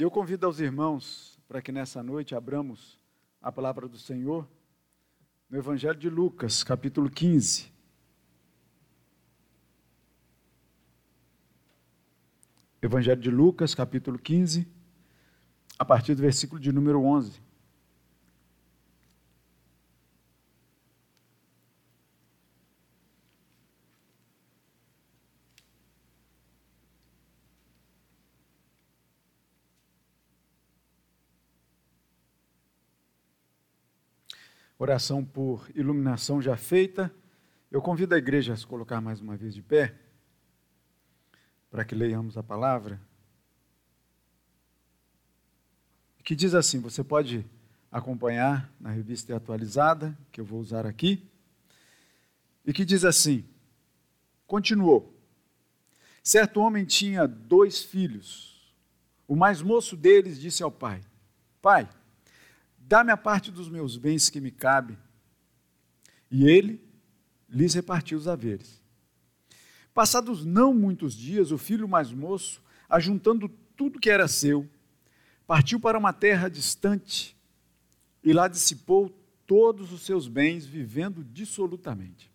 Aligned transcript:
Eu 0.00 0.10
convido 0.10 0.46
aos 0.46 0.58
irmãos 0.60 1.38
para 1.46 1.60
que 1.60 1.70
nessa 1.70 2.02
noite 2.02 2.34
abramos 2.34 2.98
a 3.38 3.52
palavra 3.52 3.86
do 3.86 3.98
Senhor 3.98 4.48
no 5.50 5.58
Evangelho 5.58 5.98
de 5.98 6.08
Lucas, 6.08 6.64
capítulo 6.64 7.10
15. 7.10 7.70
Evangelho 12.80 13.20
de 13.20 13.30
Lucas, 13.30 13.74
capítulo 13.74 14.18
15, 14.18 14.66
a 15.78 15.84
partir 15.84 16.14
do 16.14 16.22
versículo 16.22 16.58
de 16.58 16.72
número 16.72 17.02
11. 17.02 17.38
Oração 34.82 35.22
por 35.22 35.70
iluminação 35.74 36.40
já 36.40 36.56
feita. 36.56 37.14
Eu 37.70 37.82
convido 37.82 38.14
a 38.14 38.18
igreja 38.18 38.54
a 38.54 38.56
se 38.56 38.66
colocar 38.66 38.98
mais 38.98 39.20
uma 39.20 39.36
vez 39.36 39.54
de 39.54 39.60
pé, 39.60 39.94
para 41.70 41.84
que 41.84 41.94
leiamos 41.94 42.38
a 42.38 42.42
palavra. 42.42 42.98
Que 46.24 46.34
diz 46.34 46.54
assim: 46.54 46.80
você 46.80 47.04
pode 47.04 47.44
acompanhar 47.92 48.72
na 48.80 48.90
revista 48.90 49.36
atualizada, 49.36 50.16
que 50.32 50.40
eu 50.40 50.46
vou 50.46 50.58
usar 50.58 50.86
aqui, 50.86 51.28
e 52.64 52.72
que 52.72 52.82
diz 52.82 53.04
assim: 53.04 53.44
continuou. 54.46 55.14
Certo 56.24 56.58
homem 56.58 56.86
tinha 56.86 57.28
dois 57.28 57.82
filhos. 57.82 58.74
O 59.28 59.36
mais 59.36 59.60
moço 59.60 59.94
deles 59.94 60.40
disse 60.40 60.62
ao 60.62 60.72
pai: 60.72 61.02
Pai, 61.60 61.86
Dá-me 62.90 63.12
a 63.12 63.16
parte 63.16 63.52
dos 63.52 63.68
meus 63.68 63.96
bens 63.96 64.28
que 64.28 64.40
me 64.40 64.50
cabe. 64.50 64.98
E 66.28 66.50
ele 66.50 66.82
lhes 67.48 67.72
repartiu 67.72 68.18
os 68.18 68.26
haveres. 68.26 68.82
Passados 69.94 70.44
não 70.44 70.74
muitos 70.74 71.14
dias, 71.14 71.52
o 71.52 71.56
filho 71.56 71.86
mais 71.86 72.10
moço, 72.10 72.60
ajuntando 72.88 73.48
tudo 73.76 74.00
que 74.00 74.10
era 74.10 74.26
seu, 74.26 74.68
partiu 75.46 75.78
para 75.78 75.96
uma 75.96 76.12
terra 76.12 76.48
distante 76.48 77.36
e 78.24 78.32
lá 78.32 78.48
dissipou 78.48 79.08
todos 79.46 79.92
os 79.92 80.02
seus 80.02 80.26
bens, 80.26 80.66
vivendo 80.66 81.22
dissolutamente. 81.22 82.28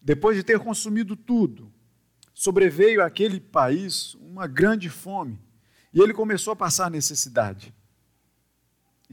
Depois 0.00 0.36
de 0.36 0.44
ter 0.44 0.60
consumido 0.60 1.16
tudo, 1.16 1.68
sobreveio 2.32 3.02
àquele 3.02 3.40
país 3.40 4.14
uma 4.20 4.46
grande 4.46 4.88
fome 4.88 5.36
e 5.92 6.00
ele 6.00 6.14
começou 6.14 6.52
a 6.52 6.56
passar 6.56 6.88
necessidade. 6.88 7.74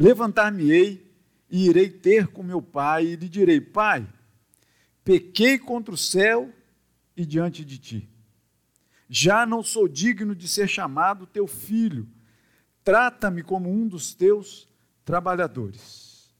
Levantar-me-ei 0.00 1.14
e 1.50 1.66
irei 1.66 1.90
ter 1.90 2.28
com 2.28 2.42
meu 2.42 2.62
pai 2.62 3.04
e 3.04 3.16
lhe 3.16 3.28
direi: 3.28 3.60
Pai, 3.60 4.08
pequei 5.04 5.58
contra 5.58 5.92
o 5.92 5.98
céu 5.98 6.50
e 7.14 7.26
diante 7.26 7.62
de 7.62 7.76
ti. 7.76 8.08
Já 9.10 9.44
não 9.44 9.62
sou 9.62 9.86
digno 9.86 10.34
de 10.34 10.48
ser 10.48 10.68
chamado 10.68 11.26
teu 11.26 11.46
filho. 11.46 12.08
Trata-me 12.82 13.42
como 13.42 13.70
um 13.70 13.86
dos 13.86 14.14
teus 14.14 14.66
trabalhadores. 15.04 16.30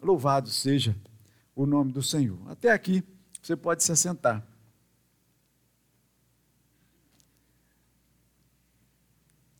Louvado 0.00 0.48
seja 0.48 0.96
o 1.54 1.66
nome 1.66 1.92
do 1.92 2.02
Senhor. 2.02 2.38
Até 2.50 2.70
aqui 2.70 3.04
você 3.42 3.54
pode 3.54 3.84
se 3.84 3.92
assentar. 3.92 4.42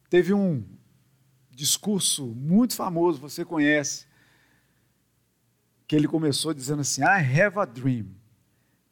Teve 0.08 0.32
um 0.32 0.64
discurso 1.52 2.26
muito 2.26 2.74
famoso, 2.74 3.20
você 3.20 3.44
conhece, 3.44 4.06
que 5.86 5.94
ele 5.94 6.08
começou 6.08 6.54
dizendo 6.54 6.80
assim: 6.80 7.02
I 7.02 7.40
have 7.40 7.58
a 7.58 7.64
dream, 7.64 8.06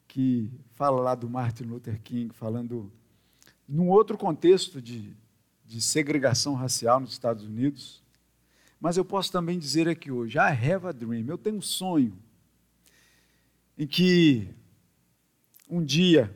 que 0.06 0.50
fala 0.74 1.00
lá 1.00 1.14
do 1.14 1.28
Martin 1.28 1.64
Luther 1.64 2.00
King, 2.02 2.34
falando 2.34 2.92
num 3.66 3.88
outro 3.88 4.18
contexto 4.18 4.80
de, 4.82 5.16
de 5.64 5.80
segregação 5.80 6.54
racial 6.54 7.00
nos 7.00 7.12
Estados 7.12 7.44
Unidos. 7.44 8.02
Mas 8.80 8.96
eu 8.96 9.04
posso 9.04 9.32
também 9.32 9.58
dizer 9.58 9.88
aqui 9.88 10.10
hoje: 10.10 10.36
I 10.36 10.72
have 10.72 10.86
a 10.86 10.92
dream, 10.92 11.26
eu 11.26 11.38
tenho 11.38 11.56
um 11.56 11.62
sonho 11.62 12.16
em 13.78 13.86
que 13.86 14.48
um 15.68 15.82
dia 15.82 16.34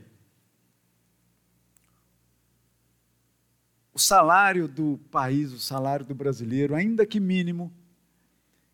o 3.94 3.98
salário 3.98 4.66
do 4.66 4.98
país, 5.12 5.52
o 5.52 5.58
salário 5.60 6.04
do 6.04 6.14
brasileiro, 6.16 6.74
ainda 6.74 7.06
que 7.06 7.20
mínimo, 7.20 7.72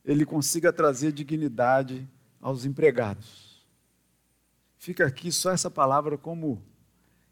ele 0.02 0.24
consiga 0.24 0.72
trazer 0.72 1.12
dignidade 1.12 2.08
aos 2.40 2.64
empregados. 2.64 3.62
Fica 4.78 5.06
aqui 5.06 5.30
só 5.30 5.50
essa 5.50 5.70
palavra 5.70 6.16
como 6.16 6.62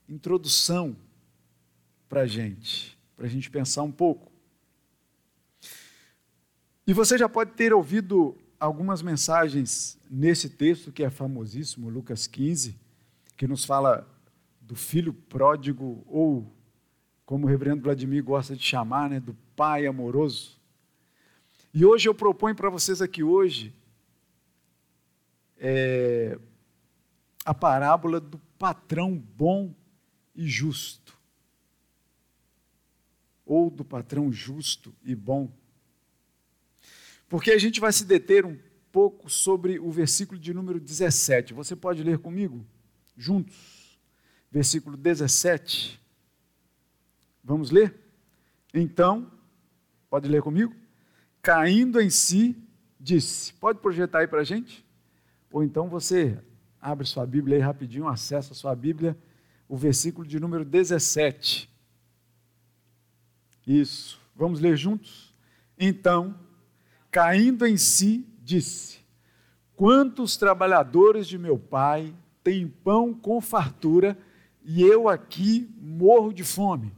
introdução 0.06 0.94
para 2.10 2.22
a 2.22 2.26
gente, 2.26 2.98
para 3.16 3.24
a 3.24 3.28
gente 3.28 3.50
pensar 3.50 3.82
um 3.82 3.90
pouco. 3.90 4.30
E 6.86 6.92
você 6.92 7.16
já 7.16 7.28
pode 7.28 7.52
ter 7.52 7.72
ouvido 7.72 8.36
algumas 8.60 9.00
mensagens 9.00 9.98
nesse 10.10 10.50
texto 10.50 10.92
que 10.92 11.02
é 11.02 11.08
famosíssimo, 11.08 11.88
Lucas 11.88 12.26
15, 12.26 12.76
que 13.34 13.46
nos 13.46 13.64
fala 13.64 14.06
do 14.60 14.76
filho 14.76 15.14
pródigo 15.14 16.04
ou 16.06 16.57
como 17.28 17.46
o 17.46 17.50
reverendo 17.50 17.82
Vladimir 17.82 18.24
gosta 18.24 18.56
de 18.56 18.62
chamar, 18.62 19.10
né, 19.10 19.20
do 19.20 19.34
pai 19.54 19.86
amoroso. 19.86 20.58
E 21.74 21.84
hoje 21.84 22.08
eu 22.08 22.14
proponho 22.14 22.56
para 22.56 22.70
vocês 22.70 23.02
aqui 23.02 23.22
hoje 23.22 23.74
é, 25.58 26.38
a 27.44 27.52
parábola 27.52 28.18
do 28.18 28.38
patrão 28.58 29.14
bom 29.14 29.74
e 30.34 30.48
justo. 30.48 31.18
Ou 33.44 33.68
do 33.68 33.84
patrão 33.84 34.32
justo 34.32 34.94
e 35.04 35.14
bom. 35.14 35.52
Porque 37.28 37.50
a 37.50 37.58
gente 37.58 37.78
vai 37.78 37.92
se 37.92 38.06
deter 38.06 38.46
um 38.46 38.58
pouco 38.90 39.28
sobre 39.28 39.78
o 39.78 39.90
versículo 39.90 40.40
de 40.40 40.54
número 40.54 40.80
17. 40.80 41.52
Você 41.52 41.76
pode 41.76 42.02
ler 42.02 42.20
comigo? 42.20 42.64
Juntos. 43.14 44.00
Versículo 44.50 44.96
17. 44.96 46.07
Vamos 47.48 47.70
ler? 47.70 47.94
Então, 48.74 49.32
pode 50.10 50.28
ler 50.28 50.42
comigo? 50.42 50.76
Caindo 51.40 51.98
em 51.98 52.10
si, 52.10 52.54
disse: 53.00 53.54
Pode 53.54 53.78
projetar 53.78 54.18
aí 54.18 54.26
para 54.26 54.42
a 54.42 54.44
gente? 54.44 54.84
Ou 55.50 55.64
então 55.64 55.88
você 55.88 56.38
abre 56.78 57.06
sua 57.06 57.24
Bíblia 57.24 57.56
aí 57.56 57.62
rapidinho, 57.62 58.06
acessa 58.06 58.52
sua 58.52 58.76
Bíblia, 58.76 59.16
o 59.66 59.78
versículo 59.78 60.26
de 60.26 60.38
número 60.38 60.62
17. 60.62 61.70
Isso. 63.66 64.20
Vamos 64.36 64.60
ler 64.60 64.76
juntos? 64.76 65.34
Então, 65.78 66.38
caindo 67.10 67.66
em 67.66 67.78
si, 67.78 68.28
disse: 68.42 68.98
Quantos 69.74 70.36
trabalhadores 70.36 71.26
de 71.26 71.38
meu 71.38 71.58
pai 71.58 72.14
têm 72.44 72.68
pão 72.68 73.14
com 73.14 73.40
fartura 73.40 74.18
e 74.62 74.82
eu 74.82 75.08
aqui 75.08 75.66
morro 75.80 76.30
de 76.30 76.44
fome? 76.44 76.97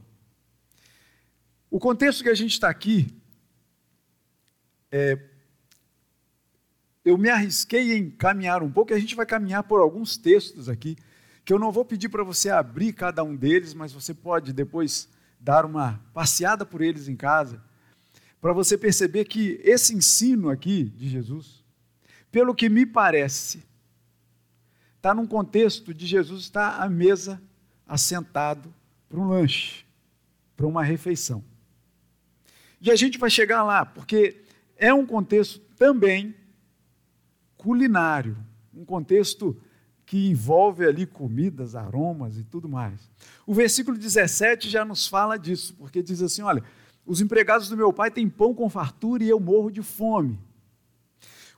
O 1.71 1.79
contexto 1.79 2.21
que 2.21 2.29
a 2.29 2.35
gente 2.35 2.51
está 2.51 2.69
aqui, 2.69 3.07
é, 4.91 5.17
eu 7.05 7.17
me 7.17 7.29
arrisquei 7.29 7.93
em 7.93 8.11
caminhar 8.11 8.61
um 8.61 8.69
pouco, 8.69 8.91
e 8.91 8.93
a 8.93 8.99
gente 8.99 9.15
vai 9.15 9.25
caminhar 9.25 9.63
por 9.63 9.79
alguns 9.79 10.17
textos 10.17 10.67
aqui, 10.67 10.97
que 11.45 11.53
eu 11.53 11.57
não 11.57 11.71
vou 11.71 11.85
pedir 11.85 12.09
para 12.09 12.25
você 12.25 12.49
abrir 12.49 12.91
cada 12.91 13.23
um 13.23 13.37
deles, 13.37 13.73
mas 13.73 13.93
você 13.93 14.13
pode 14.13 14.51
depois 14.51 15.07
dar 15.39 15.65
uma 15.65 15.97
passeada 16.13 16.65
por 16.65 16.81
eles 16.81 17.07
em 17.07 17.15
casa, 17.15 17.63
para 18.41 18.51
você 18.51 18.77
perceber 18.77 19.23
que 19.23 19.61
esse 19.63 19.95
ensino 19.95 20.49
aqui 20.49 20.83
de 20.83 21.07
Jesus, 21.07 21.63
pelo 22.29 22.53
que 22.53 22.67
me 22.67 22.85
parece, 22.85 23.63
está 24.97 25.13
num 25.13 25.25
contexto 25.25 25.93
de 25.93 26.05
Jesus 26.05 26.41
estar 26.41 26.81
à 26.81 26.89
mesa, 26.89 27.41
assentado 27.87 28.73
para 29.07 29.21
um 29.21 29.29
lanche, 29.29 29.85
para 30.57 30.67
uma 30.67 30.83
refeição. 30.83 31.49
E 32.81 32.89
a 32.89 32.95
gente 32.95 33.17
vai 33.17 33.29
chegar 33.29 33.63
lá, 33.63 33.85
porque 33.85 34.43
é 34.75 34.93
um 34.93 35.05
contexto 35.05 35.59
também 35.77 36.35
culinário, 37.55 38.35
um 38.73 38.83
contexto 38.83 39.55
que 40.05 40.29
envolve 40.29 40.85
ali 40.85 41.05
comidas, 41.05 41.75
aromas 41.75 42.37
e 42.37 42.43
tudo 42.43 42.67
mais. 42.67 43.09
O 43.45 43.53
versículo 43.53 43.97
17 43.97 44.67
já 44.67 44.83
nos 44.83 45.07
fala 45.07 45.37
disso, 45.37 45.75
porque 45.77 46.01
diz 46.01 46.21
assim: 46.21 46.41
olha, 46.41 46.63
os 47.05 47.21
empregados 47.21 47.69
do 47.69 47.77
meu 47.77 47.93
pai 47.93 48.09
têm 48.09 48.27
pão 48.27 48.53
com 48.53 48.69
fartura 48.69 49.23
e 49.23 49.29
eu 49.29 49.39
morro 49.39 49.69
de 49.69 49.81
fome. 49.81 50.39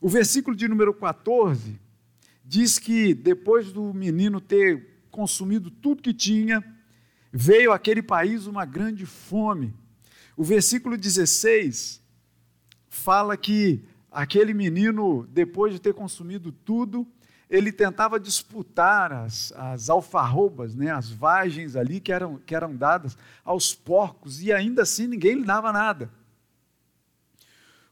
O 0.01 0.09
versículo 0.09 0.55
de 0.55 0.67
número 0.67 0.93
14 0.93 1.79
diz 2.43 2.77
que 2.77 3.13
depois 3.13 3.71
do 3.71 3.93
menino 3.93 4.41
ter 4.41 5.05
consumido 5.09 5.71
tudo 5.71 6.03
que 6.03 6.13
tinha, 6.13 6.63
veio 7.31 7.71
àquele 7.71 8.01
país 8.01 8.45
uma 8.45 8.65
grande 8.65 9.05
fome. 9.05 9.73
O 10.35 10.43
versículo 10.43 10.97
16 10.97 12.01
fala 12.89 13.37
que 13.37 13.83
aquele 14.11 14.53
menino, 14.53 15.27
depois 15.31 15.73
de 15.73 15.79
ter 15.79 15.93
consumido 15.93 16.51
tudo, 16.51 17.07
ele 17.49 17.71
tentava 17.71 18.19
disputar 18.19 19.11
as, 19.11 19.51
as 19.55 19.89
alfarrobas, 19.89 20.73
né, 20.73 20.89
as 20.89 21.11
vagens 21.11 21.75
ali 21.75 21.99
que 21.99 22.11
eram, 22.11 22.39
que 22.39 22.55
eram 22.55 22.75
dadas 22.75 23.15
aos 23.45 23.75
porcos, 23.75 24.41
e 24.41 24.51
ainda 24.51 24.81
assim 24.81 25.05
ninguém 25.07 25.35
lhe 25.35 25.45
dava 25.45 25.71
nada. 25.71 26.11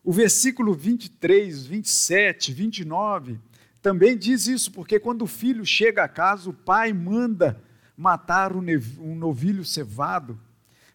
O 0.04 0.12
versículo 0.12 0.74
23, 0.74 1.66
27, 1.68 2.54
29 2.54 3.40
também 3.84 4.18
diz 4.18 4.48
isso, 4.48 4.72
porque 4.72 5.00
quando 5.00 5.24
o 5.24 5.28
filho 5.28 5.66
chega 5.66 6.04
a 6.04 6.08
casa, 6.08 6.50
o 6.50 6.54
pai 6.54 6.92
manda 6.94 7.62
matar 7.96 8.52
um 8.56 9.16
novilho 9.16 9.64
cevado 9.64 10.40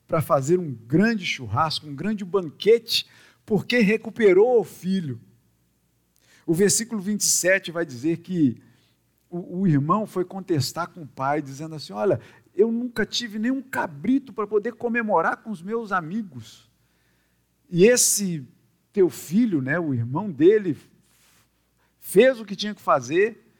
para 0.07 0.21
fazer 0.21 0.59
um 0.59 0.73
grande 0.73 1.25
churrasco, 1.25 1.87
um 1.87 1.95
grande 1.95 2.25
banquete, 2.25 3.07
porque 3.45 3.79
recuperou 3.79 4.61
o 4.61 4.65
filho. 4.65 5.21
O 6.47 6.55
versículo 6.55 7.01
27 7.01 7.73
vai 7.73 7.85
dizer 7.85 8.19
que 8.19 8.61
o, 9.29 9.61
o 9.61 9.67
irmão 9.67 10.07
foi 10.07 10.25
contestar 10.25 10.89
com 10.89 11.03
o 11.03 11.07
pai, 11.07 11.43
dizendo 11.43 11.75
assim: 11.75 11.93
Olha, 11.93 12.21
eu 12.55 12.71
nunca 12.71 13.05
tive 13.05 13.39
nenhum 13.39 13.61
cabrito 13.61 14.33
para 14.33 14.47
poder 14.47 14.73
comemorar 14.75 15.39
com 15.39 15.51
os 15.51 15.61
meus 15.61 15.93
amigos. 15.93 16.71
E 17.69 17.85
esse 17.85 18.47
teu 18.93 19.11
filho, 19.11 19.61
né, 19.61 19.79
o 19.79 19.93
irmão 19.93 20.31
dele, 20.31 20.77
fez 22.01 22.41
o 22.41 22.45
que 22.45 22.57
tinha 22.57 22.75
que 22.75 22.81
fazer, 22.81 23.53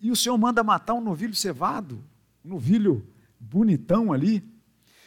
e 0.00 0.10
o 0.10 0.16
Senhor 0.16 0.36
manda 0.36 0.62
matar 0.62 0.94
um 0.94 1.00
novilho 1.00 1.34
cevado, 1.34 2.04
um 2.44 2.50
novilho 2.50 3.06
bonitão 3.38 4.12
ali. 4.12 4.44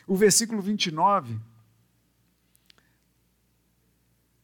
O 0.08 0.16
versículo 0.16 0.62
29 0.62 1.40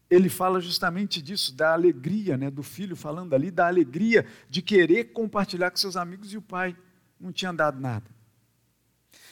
ele 0.09 0.29
fala 0.29 0.61
justamente 0.61 1.21
disso, 1.21 1.53
da 1.53 1.73
alegria, 1.73 2.37
né, 2.37 2.49
do 2.49 2.63
filho 2.63 2.95
falando 2.95 3.33
ali, 3.33 3.51
da 3.51 3.67
alegria 3.67 4.25
de 4.49 4.61
querer 4.61 5.05
compartilhar 5.05 5.69
com 5.69 5.77
seus 5.77 5.97
amigos 5.97 6.31
e 6.31 6.37
o 6.37 6.41
pai 6.41 6.75
não 7.19 7.31
tinha 7.31 7.51
dado 7.51 7.79
nada. 7.79 8.09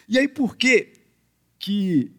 E 0.07 0.19
aí 0.19 0.27
por 0.27 0.55
que 0.55 0.93
que 1.57 2.11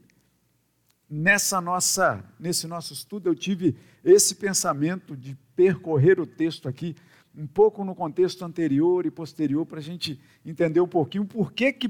nessa 1.08 1.60
nossa, 1.60 2.24
nesse 2.38 2.66
nosso 2.66 2.92
estudo 2.92 3.28
eu 3.28 3.34
tive 3.34 3.76
esse 4.02 4.34
pensamento 4.34 5.16
de 5.16 5.36
percorrer 5.54 6.18
o 6.18 6.26
texto 6.26 6.68
aqui 6.68 6.96
um 7.36 7.46
pouco 7.46 7.84
no 7.84 7.94
contexto 7.94 8.44
anterior 8.44 9.04
e 9.04 9.10
posterior 9.10 9.66
para 9.66 9.78
a 9.78 9.82
gente 9.82 10.18
entender 10.44 10.80
um 10.80 10.88
pouquinho 10.88 11.26
por 11.26 11.52
que 11.52 11.72
que 11.72 11.88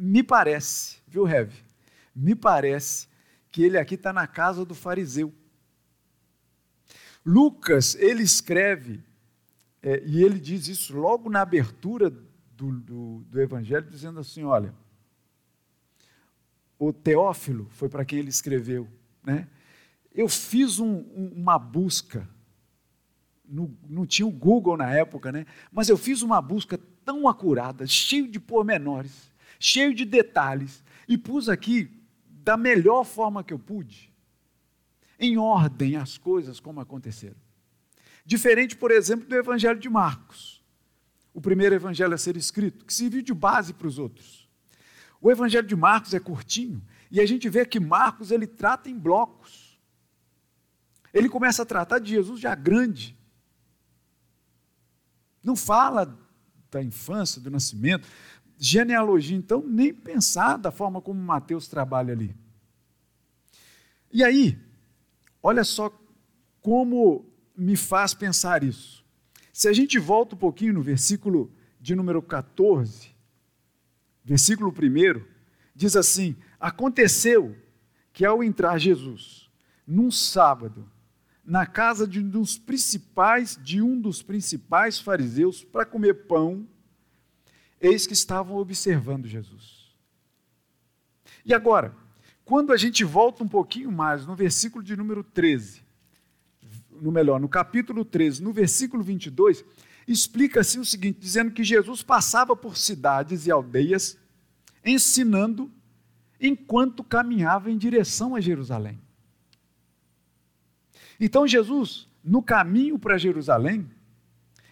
me 0.00 0.22
parece, 0.22 0.98
viu, 1.06 1.24
Rev? 1.24 1.52
Me 2.16 2.34
parece 2.34 3.08
que 3.50 3.62
ele 3.62 3.76
aqui 3.76 3.94
está 3.94 4.12
na 4.12 4.26
casa 4.26 4.64
do 4.64 4.74
fariseu. 4.74 5.32
Lucas, 7.24 7.94
ele 7.96 8.22
escreve, 8.22 9.02
é, 9.82 10.02
e 10.06 10.22
ele 10.22 10.40
diz 10.40 10.68
isso 10.68 10.96
logo 10.96 11.28
na 11.28 11.42
abertura 11.42 12.08
do, 12.08 12.72
do, 12.72 13.24
do 13.28 13.40
Evangelho, 13.40 13.88
dizendo 13.90 14.20
assim: 14.20 14.42
olha, 14.42 14.74
o 16.78 16.92
Teófilo 16.92 17.68
foi 17.70 17.88
para 17.88 18.04
quem 18.04 18.18
ele 18.18 18.30
escreveu, 18.30 18.88
né? 19.22 19.48
Eu 20.12 20.28
fiz 20.28 20.78
um, 20.78 20.92
um, 21.14 21.32
uma 21.36 21.58
busca, 21.58 22.28
no, 23.44 23.76
não 23.88 24.06
tinha 24.06 24.26
o 24.26 24.30
Google 24.30 24.76
na 24.76 24.90
época, 24.92 25.30
né? 25.30 25.46
Mas 25.70 25.88
eu 25.88 25.96
fiz 25.96 26.22
uma 26.22 26.40
busca 26.40 26.78
tão 27.04 27.28
acurada, 27.28 27.86
cheio 27.86 28.26
de 28.26 28.40
pormenores, 28.40 29.29
cheio 29.60 29.94
de 29.94 30.04
detalhes, 30.04 30.82
e 31.06 31.16
pus 31.16 31.48
aqui 31.48 31.88
da 32.26 32.56
melhor 32.56 33.04
forma 33.04 33.44
que 33.44 33.52
eu 33.52 33.58
pude 33.58 34.10
em 35.20 35.36
ordem 35.36 35.96
as 35.96 36.16
coisas 36.16 36.58
como 36.58 36.80
aconteceram. 36.80 37.36
Diferente, 38.24 38.74
por 38.74 38.90
exemplo, 38.90 39.28
do 39.28 39.36
Evangelho 39.36 39.78
de 39.78 39.88
Marcos, 39.88 40.64
o 41.34 41.40
primeiro 41.40 41.74
evangelho 41.74 42.14
a 42.14 42.18
ser 42.18 42.36
escrito, 42.36 42.84
que 42.84 42.92
serviu 42.92 43.22
de 43.22 43.34
base 43.34 43.74
para 43.74 43.86
os 43.86 43.98
outros. 43.98 44.48
O 45.20 45.30
Evangelho 45.30 45.66
de 45.66 45.76
Marcos 45.76 46.14
é 46.14 46.18
curtinho 46.18 46.82
e 47.10 47.20
a 47.20 47.26
gente 47.26 47.48
vê 47.48 47.66
que 47.66 47.78
Marcos 47.78 48.30
ele 48.30 48.46
trata 48.46 48.88
em 48.88 48.98
blocos. 48.98 49.78
Ele 51.12 51.28
começa 51.28 51.62
a 51.62 51.66
tratar 51.66 51.98
de 51.98 52.10
Jesus 52.10 52.40
já 52.40 52.54
grande. 52.54 53.16
Não 55.42 55.54
fala 55.54 56.18
da 56.70 56.82
infância, 56.82 57.40
do 57.40 57.50
nascimento, 57.50 58.08
genealogia, 58.60 59.36
então, 59.36 59.64
nem 59.66 59.92
pensar 59.92 60.56
da 60.56 60.70
forma 60.70 61.00
como 61.00 61.20
Mateus 61.20 61.66
trabalha 61.66 62.12
ali. 62.12 62.36
E 64.12 64.22
aí, 64.22 64.56
Olha 65.42 65.64
só 65.64 65.90
como 66.60 67.26
me 67.56 67.76
faz 67.76 68.12
pensar 68.12 68.62
isso. 68.62 69.04
Se 69.52 69.68
a 69.68 69.72
gente 69.72 69.98
volta 69.98 70.34
um 70.34 70.38
pouquinho 70.38 70.74
no 70.74 70.82
versículo 70.82 71.50
de 71.80 71.94
número 71.94 72.20
14, 72.20 73.08
versículo 74.22 74.70
1, 74.70 75.24
diz 75.74 75.96
assim: 75.96 76.36
Aconteceu 76.58 77.56
que 78.12 78.24
ao 78.24 78.44
entrar 78.44 78.78
Jesus, 78.78 79.50
num 79.86 80.10
sábado, 80.10 80.90
na 81.44 81.66
casa 81.66 82.06
de 82.06 82.20
um 82.20 82.28
dos 82.28 82.58
principais, 82.58 83.58
de 83.62 83.80
um 83.80 83.98
dos 83.98 84.22
principais 84.22 85.00
fariseus, 85.00 85.64
para 85.64 85.86
comer 85.86 86.26
pão, 86.26 86.68
eis 87.80 88.06
que 88.06 88.12
estavam 88.12 88.56
observando 88.56 89.26
Jesus. 89.26 89.94
E 91.44 91.54
agora, 91.54 91.94
quando 92.44 92.72
a 92.72 92.76
gente 92.76 93.04
volta 93.04 93.42
um 93.42 93.48
pouquinho 93.48 93.90
mais, 93.90 94.26
no 94.26 94.34
versículo 94.34 94.84
de 94.84 94.96
número 94.96 95.24
13, 95.24 95.82
no 97.00 97.10
melhor, 97.10 97.40
no 97.40 97.48
capítulo 97.48 98.04
13, 98.04 98.42
no 98.42 98.52
versículo 98.52 99.02
22, 99.02 99.64
explica 100.06 100.60
assim 100.60 100.80
o 100.80 100.84
seguinte, 100.84 101.18
dizendo 101.20 101.52
que 101.52 101.64
Jesus 101.64 102.02
passava 102.02 102.54
por 102.54 102.76
cidades 102.76 103.46
e 103.46 103.50
aldeias, 103.50 104.18
ensinando 104.84 105.70
enquanto 106.40 107.04
caminhava 107.04 107.70
em 107.70 107.78
direção 107.78 108.34
a 108.34 108.40
Jerusalém. 108.40 109.00
Então 111.18 111.46
Jesus, 111.46 112.08
no 112.24 112.42
caminho 112.42 112.98
para 112.98 113.18
Jerusalém, 113.18 113.88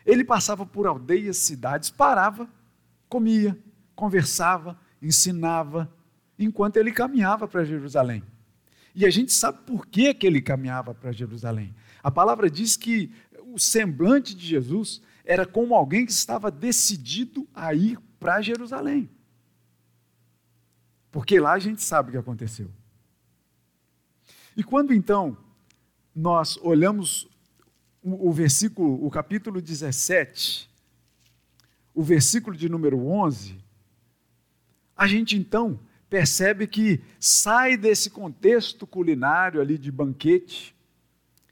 ele 0.04 0.24
passava 0.24 0.64
por 0.64 0.86
aldeias, 0.86 1.36
cidades, 1.36 1.90
parava, 1.90 2.48
comia, 3.08 3.58
conversava, 3.94 4.78
ensinava, 5.00 5.92
enquanto 6.38 6.76
ele 6.76 6.92
caminhava 6.92 7.48
para 7.48 7.64
Jerusalém. 7.64 8.22
E 8.94 9.06
a 9.06 9.10
gente 9.10 9.32
sabe 9.32 9.58
por 9.66 9.86
que, 9.86 10.12
que 10.14 10.26
ele 10.26 10.40
caminhava 10.40 10.94
para 10.94 11.12
Jerusalém. 11.12 11.74
A 12.02 12.10
palavra 12.10 12.50
diz 12.50 12.76
que 12.76 13.12
o 13.44 13.58
semblante 13.58 14.34
de 14.34 14.46
Jesus 14.46 15.00
era 15.24 15.46
como 15.46 15.74
alguém 15.74 16.06
que 16.06 16.12
estava 16.12 16.50
decidido 16.50 17.46
a 17.54 17.74
ir 17.74 17.98
para 18.18 18.40
Jerusalém. 18.40 19.08
Porque 21.10 21.38
lá 21.38 21.52
a 21.52 21.58
gente 21.58 21.82
sabe 21.82 22.08
o 22.08 22.12
que 22.12 22.18
aconteceu. 22.18 22.70
E 24.56 24.64
quando 24.64 24.92
então 24.92 25.36
nós 26.14 26.58
olhamos 26.62 27.28
o, 28.02 28.32
versículo, 28.32 29.04
o 29.04 29.10
capítulo 29.10 29.60
17, 29.60 30.67
o 31.98 32.02
versículo 32.04 32.56
de 32.56 32.68
número 32.68 33.08
11, 33.08 33.58
a 34.96 35.08
gente 35.08 35.36
então 35.36 35.80
percebe 36.08 36.68
que 36.68 37.00
sai 37.18 37.76
desse 37.76 38.08
contexto 38.08 38.86
culinário 38.86 39.60
ali 39.60 39.76
de 39.76 39.90
banquete 39.90 40.76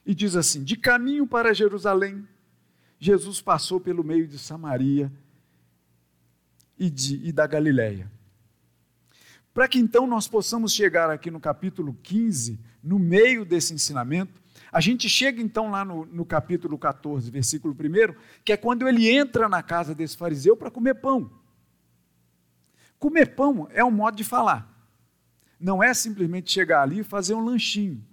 e 0.07 0.15
diz 0.15 0.37
assim: 0.37 0.63
de 0.63 0.77
caminho 0.77 1.27
para 1.27 1.53
Jerusalém, 1.53 2.25
Jesus 2.97 3.41
passou 3.41 3.81
pelo 3.81 4.05
meio 4.05 4.29
de 4.29 4.39
Samaria 4.39 5.11
e, 6.79 6.89
de, 6.89 7.27
e 7.27 7.33
da 7.33 7.49
Galiléia. 7.49 8.09
Para 9.53 9.67
que 9.67 9.81
então 9.81 10.07
nós 10.07 10.29
possamos 10.29 10.73
chegar 10.73 11.11
aqui 11.11 11.29
no 11.29 11.41
capítulo 11.41 11.93
15, 12.05 12.57
no 12.81 13.01
meio 13.01 13.45
desse 13.45 13.75
ensinamento, 13.75 14.41
a 14.77 14.81
gente 14.83 15.09
chega 15.09 15.41
então 15.41 15.71
lá 15.71 15.87
no, 15.87 16.05
no 16.05 16.23
capítulo 16.23 16.77
14, 16.77 17.31
versículo 17.31 17.73
1, 17.73 18.15
que 18.45 18.53
é 18.53 18.59
quando 18.59 18.87
ele 18.87 19.09
entra 19.09 19.49
na 19.49 19.63
casa 19.63 19.95
desse 19.95 20.19
fariseu 20.19 20.55
para 20.55 20.71
comer 20.71 20.97
pão. 20.97 21.33
Comer 22.99 23.35
pão 23.35 23.67
é 23.71 23.83
um 23.83 23.91
modo 23.91 24.19
de 24.19 24.23
falar. 24.23 24.71
Não 25.59 25.83
é 25.83 25.95
simplesmente 25.95 26.53
chegar 26.53 26.83
ali 26.83 26.99
e 26.99 27.03
fazer 27.03 27.33
um 27.33 27.43
lanchinho. 27.43 28.05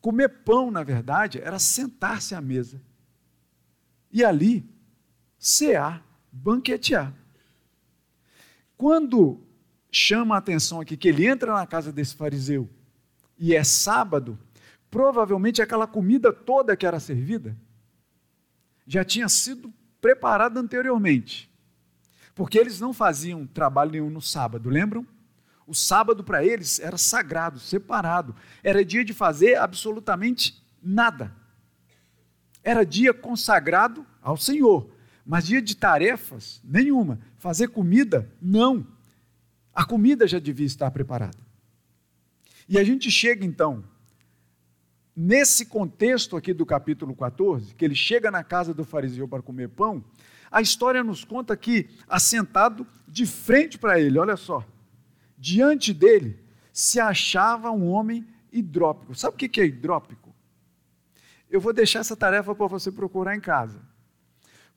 Comer 0.00 0.28
pão, 0.28 0.68
na 0.68 0.82
verdade, 0.82 1.40
era 1.40 1.60
sentar-se 1.60 2.34
à 2.34 2.40
mesa 2.40 2.82
e 4.10 4.24
ali 4.24 4.68
cear, 5.38 6.04
banquetear. 6.32 7.14
Quando 8.76 9.46
chama 9.92 10.34
a 10.34 10.38
atenção 10.38 10.80
aqui 10.80 10.96
que 10.96 11.06
ele 11.06 11.24
entra 11.24 11.54
na 11.54 11.68
casa 11.68 11.92
desse 11.92 12.16
fariseu 12.16 12.68
e 13.38 13.54
é 13.54 13.62
sábado, 13.62 14.36
provavelmente 14.90 15.62
aquela 15.62 15.86
comida 15.86 16.32
toda 16.32 16.76
que 16.76 16.86
era 16.86 16.98
servida 16.98 17.56
já 18.86 19.04
tinha 19.04 19.28
sido 19.28 19.72
preparada 20.00 20.58
anteriormente. 20.58 21.48
Porque 22.34 22.58
eles 22.58 22.80
não 22.80 22.92
faziam 22.92 23.46
trabalho 23.46 23.92
nenhum 23.92 24.10
no 24.10 24.20
sábado, 24.20 24.68
lembram? 24.68 25.06
O 25.66 25.74
sábado 25.74 26.24
para 26.24 26.44
eles 26.44 26.80
era 26.80 26.98
sagrado, 26.98 27.60
separado. 27.60 28.34
Era 28.64 28.84
dia 28.84 29.04
de 29.04 29.12
fazer 29.12 29.56
absolutamente 29.56 30.60
nada. 30.82 31.32
Era 32.64 32.84
dia 32.84 33.14
consagrado 33.14 34.04
ao 34.20 34.36
Senhor. 34.36 34.90
Mas 35.24 35.46
dia 35.46 35.62
de 35.62 35.76
tarefas, 35.76 36.60
nenhuma. 36.64 37.20
Fazer 37.36 37.68
comida, 37.68 38.28
não. 38.42 38.84
A 39.72 39.84
comida 39.84 40.26
já 40.26 40.40
devia 40.40 40.66
estar 40.66 40.90
preparada. 40.90 41.38
E 42.68 42.76
a 42.78 42.82
gente 42.82 43.08
chega 43.10 43.46
então 43.46 43.84
nesse 45.14 45.66
contexto 45.66 46.36
aqui 46.36 46.52
do 46.52 46.64
capítulo 46.64 47.14
14, 47.14 47.74
que 47.74 47.84
ele 47.84 47.94
chega 47.94 48.30
na 48.30 48.44
casa 48.44 48.72
do 48.72 48.84
fariseu 48.84 49.26
para 49.26 49.42
comer 49.42 49.68
pão, 49.68 50.04
a 50.50 50.60
história 50.60 51.04
nos 51.04 51.24
conta 51.24 51.56
que, 51.56 51.88
assentado 52.08 52.86
de 53.06 53.26
frente 53.26 53.78
para 53.78 54.00
ele, 54.00 54.18
olha 54.18 54.36
só, 54.36 54.64
diante 55.38 55.92
dele 55.94 56.38
se 56.72 56.98
achava 56.98 57.70
um 57.70 57.88
homem 57.88 58.26
hidrópico. 58.52 59.14
Sabe 59.14 59.34
o 59.34 59.38
que 59.38 59.60
é 59.60 59.64
hidrópico? 59.64 60.34
Eu 61.50 61.60
vou 61.60 61.72
deixar 61.72 62.00
essa 62.00 62.16
tarefa 62.16 62.54
para 62.54 62.66
você 62.66 62.90
procurar 62.92 63.36
em 63.36 63.40
casa. 63.40 63.80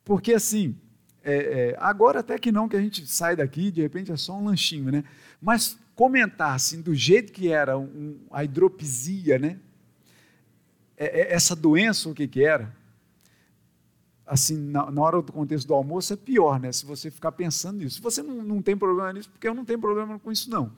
Porque 0.04 0.34
assim, 0.34 0.75
é, 1.24 1.36
é, 1.36 1.78
agora 1.80 2.20
até 2.20 2.38
que 2.38 2.52
não, 2.52 2.68
que 2.68 2.75
a 2.75 2.82
gente 2.82 3.06
sai 3.08 3.36
daqui, 3.36 3.72
de 3.72 3.82
repente 3.82 4.12
é 4.12 4.18
só 4.18 4.38
um 4.38 4.46
lanchinho, 4.46 4.92
né? 4.92 5.04
Mas 5.42 5.78
comentar 5.96 6.56
assim, 6.56 6.82
do 6.82 6.94
jeito 6.94 7.32
que 7.32 7.50
era 7.50 7.78
um, 7.78 8.20
a 8.32 8.44
hidropisia, 8.44 9.40
né? 9.40 9.60
É, 10.98 11.22
é, 11.22 11.34
essa 11.34 11.56
doença, 11.56 12.10
o 12.10 12.14
que, 12.14 12.28
que 12.28 12.44
era, 12.44 12.76
assim, 14.26 14.58
na, 14.58 14.90
na, 14.92 15.02
hora 15.02 15.22
do 15.22 15.32
contexto 15.32 15.68
do 15.68 15.74
almoço 15.74 16.14
é 16.14 16.16
pior, 16.16 16.60
né? 16.60 16.72
Se 16.72 16.86
você 16.86 17.10
ficar 17.10 17.32
pensando 17.32 17.80
nisso. 17.80 18.02
Você 18.02 18.22
não, 18.22 18.44
não 18.44 18.62
tem 18.62 18.78
problema 18.78 19.12
nisso, 19.14 19.30
porque 19.30 19.48
eu 19.48 19.54
não 19.54 19.66
tenho 19.66 19.80
problema 19.80 20.20
com 20.20 20.32
isso, 20.32 20.50
não. 20.50 20.72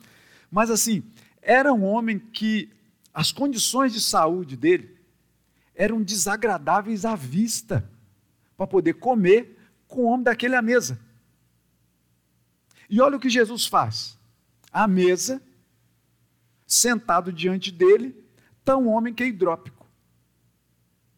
Mas 0.49 0.69
assim, 0.71 1.03
era 1.41 1.73
um 1.73 1.83
homem 1.83 2.17
que 2.19 2.71
as 3.13 3.31
condições 3.31 3.93
de 3.93 4.01
saúde 4.01 4.57
dele 4.57 4.95
eram 5.73 6.01
desagradáveis 6.01 7.05
à 7.05 7.15
vista 7.15 7.89
para 8.55 8.65
poder 8.65 8.93
comer 8.95 9.57
com 9.87 10.01
o 10.01 10.05
homem 10.05 10.23
daquele 10.23 10.55
à 10.55 10.61
mesa. 10.61 10.99
E 12.89 13.01
olha 13.01 13.17
o 13.17 13.19
que 13.19 13.29
Jesus 13.29 13.65
faz. 13.65 14.17
À 14.71 14.87
mesa, 14.87 15.41
sentado 16.65 17.31
diante 17.31 17.71
dele, 17.71 18.15
está 18.59 18.77
um 18.77 18.89
homem 18.89 19.13
que 19.13 19.23
é 19.23 19.27
hidrópico 19.27 19.74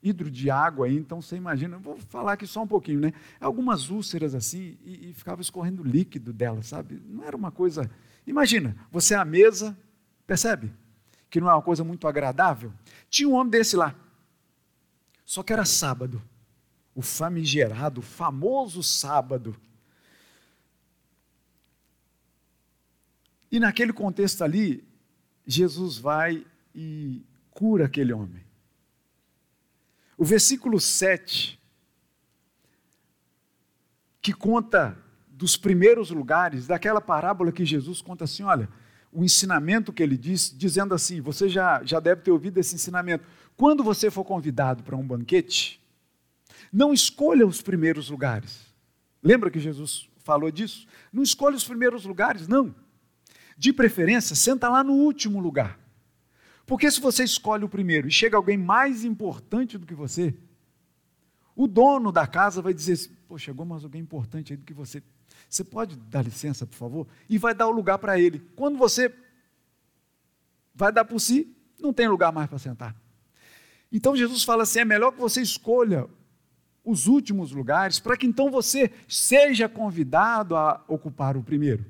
hidro 0.01 0.30
de 0.30 0.50
água 0.50 0.86
aí, 0.86 0.96
então 0.96 1.22
você 1.22 1.36
imagina, 1.36 1.77
vou 1.77 1.98
falar 1.98 2.34
aqui 2.34 2.46
só 2.46 2.63
um 2.63 2.68
pouquinho, 2.68 3.00
né? 3.00 3.13
Algumas 3.39 3.89
úlceras 3.89 4.36
assim, 4.36 4.77
e, 4.86 5.10
e 5.10 5.13
ficava 5.13 5.42
escorrendo 5.42 5.84
líquido 5.84 6.32
dela, 6.32 6.62
sabe? 6.62 7.01
Não 7.06 7.24
era 7.24 7.36
uma 7.36 7.51
coisa. 7.51 7.89
Imagina, 8.25 8.75
você 8.92 9.16
à 9.16 9.25
mesa, 9.25 9.77
percebe? 10.25 10.72
Que 11.30 11.42
não 11.42 11.50
é 11.50 11.54
uma 11.54 11.62
coisa 11.62 11.84
muito 11.84 12.08
agradável. 12.08 12.72
Tinha 13.10 13.27
um 13.27 13.34
homem 13.34 13.51
desse 13.51 13.75
lá. 13.75 13.96
Só 15.25 15.44
que 15.44 15.51
era 15.51 15.66
sábado. 15.66 16.22
O 16.96 17.01
famigerado, 17.01 18.01
famoso 18.01 18.82
sábado. 18.82 19.56
E 23.51 23.60
naquele 23.60 23.94
contexto 23.94 24.44
ali, 24.44 24.84
Jesus 25.46 25.98
vai 25.98 26.46
e 26.74 27.25
cura 27.51 27.86
aquele 27.86 28.13
homem. 28.13 28.47
O 30.17 30.25
versículo 30.25 30.79
7, 30.79 31.59
que 34.21 34.33
conta 34.33 34.97
dos 35.29 35.55
primeiros 35.55 36.09
lugares, 36.09 36.65
daquela 36.65 37.00
parábola 37.00 37.51
que 37.51 37.63
Jesus 37.63 38.01
conta 38.01 38.24
assim: 38.24 38.41
olha, 38.41 38.67
o 39.12 39.24
ensinamento 39.24 39.93
que 39.93 40.01
ele 40.01 40.17
diz, 40.17 40.51
dizendo 40.55 40.95
assim: 40.95 41.21
você 41.21 41.47
já, 41.47 41.83
já 41.83 42.00
deve 42.00 42.24
ter 42.24 42.31
ouvido 42.31 42.59
esse 42.59 42.74
ensinamento. 42.74 43.24
Quando 43.55 43.83
você 43.83 44.09
for 44.09 44.24
convidado 44.24 44.83
para 44.83 44.95
um 44.95 45.05
banquete, 45.05 45.79
não 46.74 46.93
escolha 46.93 47.45
os 47.45 47.62
primeiros 47.62 48.09
lugares. 48.09 48.65
Lembra 49.21 49.51
que 49.51 49.59
Jesus 49.59 50.09
falou 50.17 50.51
disso? 50.51 50.88
Não 51.13 51.24
escolha 51.24 51.55
os 51.55 51.63
primeiros 51.63 52.05
lugares, 52.05 52.47
não. 52.47 52.75
De 53.57 53.71
preferência, 53.71 54.36
senta 54.36 54.67
lá 54.67 54.83
no 54.83 54.93
último 54.93 55.39
lugar. 55.39 55.79
Porque 56.67 56.91
se 56.91 57.00
você 57.00 57.24
escolhe 57.24 57.63
o 57.63 57.69
primeiro 57.69 58.09
e 58.09 58.12
chega 58.12 58.36
alguém 58.36 58.57
mais 58.57 59.05
importante 59.05 59.77
do 59.77 59.86
que 59.86 59.95
você, 59.95 60.36
o 61.55 61.65
dono 61.65 62.12
da 62.12 62.27
casa 62.27 62.62
vai 62.62 62.74
dizer: 62.74 62.93
assim, 62.93 63.09
pô, 63.25 63.38
chegou 63.38 63.65
mais 63.65 63.86
alguém 63.86 64.01
importante 64.01 64.51
aí 64.51 64.57
do 64.57 64.65
que 64.65 64.74
você. 64.74 65.01
Você 65.50 65.63
pode 65.63 65.95
dar 65.95 66.24
licença, 66.24 66.67
por 66.67 66.75
favor? 66.75 67.07
E 67.29 67.38
vai 67.38 67.55
dar 67.55 67.67
o 67.67 67.71
lugar 67.71 67.97
para 67.97 68.19
ele. 68.19 68.39
Quando 68.53 68.77
você 68.77 69.12
vai 70.75 70.91
dar 70.91 71.05
por 71.05 71.19
si, 71.19 71.55
não 71.79 71.93
tem 71.93 72.09
lugar 72.09 72.33
mais 72.33 72.50
para 72.50 72.59
sentar. 72.59 72.93
Então 73.89 74.13
Jesus 74.13 74.43
fala 74.43 74.63
assim: 74.63 74.79
é 74.79 74.86
melhor 74.86 75.13
que 75.13 75.21
você 75.21 75.41
escolha 75.41 76.05
os 76.83 77.07
últimos 77.07 77.53
lugares, 77.53 77.97
para 77.97 78.17
que 78.17 78.27
então 78.27 78.51
você 78.51 78.91
seja 79.07 79.69
convidado 79.69 80.55
a 80.57 80.83
ocupar 80.86 81.38
o 81.38 81.43
primeiro. 81.43 81.86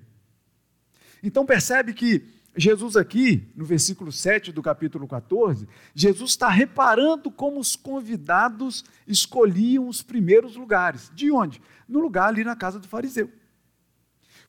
Então 1.24 1.48
percebe 1.48 1.96
que 1.96 2.37
Jesus, 2.58 2.98
aqui, 2.98 3.48
no 3.56 3.64
versículo 3.64 4.12
7 4.12 4.52
do 4.52 4.64
capítulo 4.64 5.08
14, 5.08 5.68
Jesus 5.94 6.32
está 6.32 6.50
reparando 6.50 7.30
como 7.30 7.60
os 7.60 7.76
convidados 7.76 8.84
escolhiam 9.08 9.88
os 9.88 10.02
primeiros 10.02 10.56
lugares. 10.56 11.12
De 11.14 11.32
onde? 11.32 11.62
No 11.88 12.00
lugar 12.00 12.30
ali 12.30 12.44
na 12.44 12.56
casa 12.56 12.80
do 12.80 12.88
fariseu. 12.88 13.32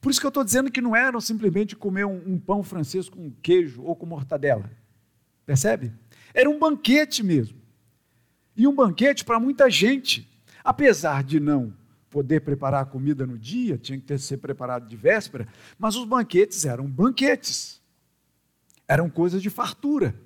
Por 0.01 0.11
isso 0.11 0.21
que 0.21 0.27
eu 0.27 0.31
estou 0.31 0.43
dizendo 0.43 0.71
que 0.71 0.81
não 0.81 0.97
eram 0.97 1.21
simplesmente 1.21 1.77
comer 1.77 2.07
um, 2.07 2.23
um 2.27 2.39
pão 2.39 2.63
francês 2.63 3.11
com 3.11 3.31
queijo 3.43 3.83
ou 3.83 3.95
com 3.95 4.07
mortadela. 4.07 4.71
Percebe? 5.45 5.93
Era 6.33 6.49
um 6.49 6.59
banquete 6.59 7.23
mesmo. 7.23 7.59
E 8.57 8.67
um 8.67 8.75
banquete 8.75 9.23
para 9.23 9.39
muita 9.39 9.69
gente. 9.69 10.27
Apesar 10.65 11.23
de 11.23 11.39
não 11.39 11.75
poder 12.09 12.41
preparar 12.41 12.83
a 12.83 12.87
comida 12.87 13.27
no 13.27 13.37
dia, 13.37 13.77
tinha 13.77 13.99
que 13.99 14.05
ter, 14.05 14.19
ser 14.19 14.39
preparado 14.39 14.89
de 14.89 14.97
véspera, 14.97 15.47
mas 15.79 15.95
os 15.95 16.07
banquetes 16.07 16.65
eram 16.65 16.87
banquetes 16.89 17.78
eram 18.89 19.09
coisas 19.11 19.41
de 19.43 19.51
fartura. 19.51 20.19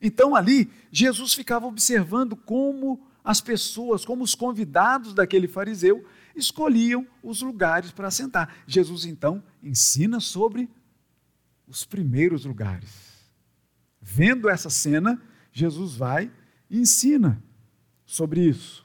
Então 0.00 0.34
ali, 0.34 0.70
Jesus 0.90 1.34
ficava 1.34 1.66
observando 1.66 2.34
como 2.34 3.06
as 3.22 3.40
pessoas, 3.40 4.04
como 4.04 4.24
os 4.24 4.34
convidados 4.34 5.14
daquele 5.14 5.46
fariseu 5.46 6.04
escolhiam 6.34 7.06
os 7.22 7.40
lugares 7.40 7.92
para 7.92 8.10
sentar. 8.10 8.56
Jesus 8.66 9.04
então 9.04 9.42
ensina 9.62 10.18
sobre 10.18 10.68
os 11.66 11.84
primeiros 11.84 12.44
lugares. 12.44 13.14
Vendo 14.00 14.48
essa 14.48 14.68
cena, 14.68 15.20
Jesus 15.52 15.94
vai 15.94 16.30
e 16.68 16.78
ensina 16.78 17.42
sobre 18.04 18.46
isso. 18.46 18.84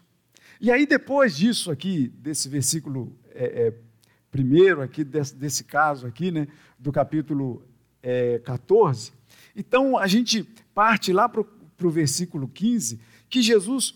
E 0.62 0.72
aí, 0.72 0.86
depois 0.86 1.36
disso 1.36 1.72
aqui, 1.72 2.08
desse 2.08 2.48
versículo 2.48 3.18
é, 3.32 3.68
é, 3.68 3.74
primeiro 4.30 4.82
aqui, 4.82 5.04
desse, 5.04 5.36
desse, 5.36 5.64
caso 5.64 6.06
aqui, 6.06 6.32
né, 6.32 6.48
do 6.78 6.92
capítulo 6.92 7.64
é, 8.02 8.40
14. 8.40 9.12
Então 9.56 9.98
a 9.98 10.08
gente 10.08 10.44
parte 10.74 11.12
lá 11.12 11.28
para 11.28 11.42
o 11.42 11.90
versículo 11.90 12.48
15, 12.48 13.00
que 13.30 13.42
Jesus, 13.42 13.96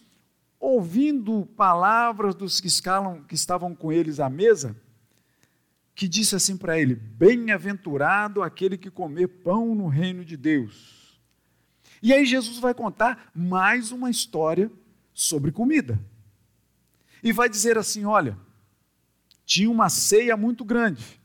ouvindo 0.59 1.45
palavras 1.55 2.35
dos 2.35 2.59
que, 2.59 2.67
escalam, 2.67 3.23
que 3.23 3.35
estavam 3.35 3.73
com 3.73 3.91
eles 3.91 4.19
à 4.19 4.29
mesa, 4.29 4.75
que 5.95 6.07
disse 6.07 6.35
assim 6.35 6.57
para 6.57 6.79
ele: 6.79 6.95
Bem-aventurado 6.95 8.41
aquele 8.41 8.77
que 8.77 8.89
comer 8.89 9.27
pão 9.27 9.73
no 9.75 9.87
reino 9.87 10.25
de 10.25 10.35
Deus. 10.35 11.19
E 12.01 12.11
aí 12.11 12.25
Jesus 12.25 12.57
vai 12.57 12.73
contar 12.73 13.31
mais 13.33 13.91
uma 13.91 14.09
história 14.09 14.69
sobre 15.13 15.51
comida. 15.51 15.97
E 17.23 17.31
vai 17.31 17.47
dizer 17.47 17.77
assim: 17.77 18.03
olha, 18.03 18.37
tinha 19.45 19.71
uma 19.71 19.89
ceia 19.89 20.35
muito 20.35 20.65
grande. 20.65 21.21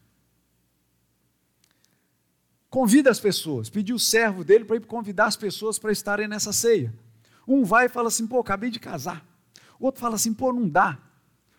Convida 2.79 3.11
as 3.11 3.19
pessoas, 3.19 3.69
pediu 3.69 3.97
o 3.97 3.99
servo 3.99 4.45
dele 4.45 4.65
para 4.65 4.77
ir 4.77 4.87
convidar 4.87 5.27
as 5.27 5.37
pessoas 5.37 5.81
para 5.81 5.91
estarem 5.91 6.29
nessa 6.29 6.53
ceia. 6.53 6.95
Um 7.45 7.65
vai 7.65 7.87
e 7.87 7.89
fala 7.89 8.07
assim: 8.07 8.25
pô, 8.25 8.39
acabei 8.39 8.71
de 8.71 8.79
casar. 8.79 9.27
O 9.81 9.87
outro 9.87 10.01
fala 10.01 10.15
assim: 10.15 10.33
pô, 10.33 10.53
não 10.53 10.69
dá. 10.69 10.97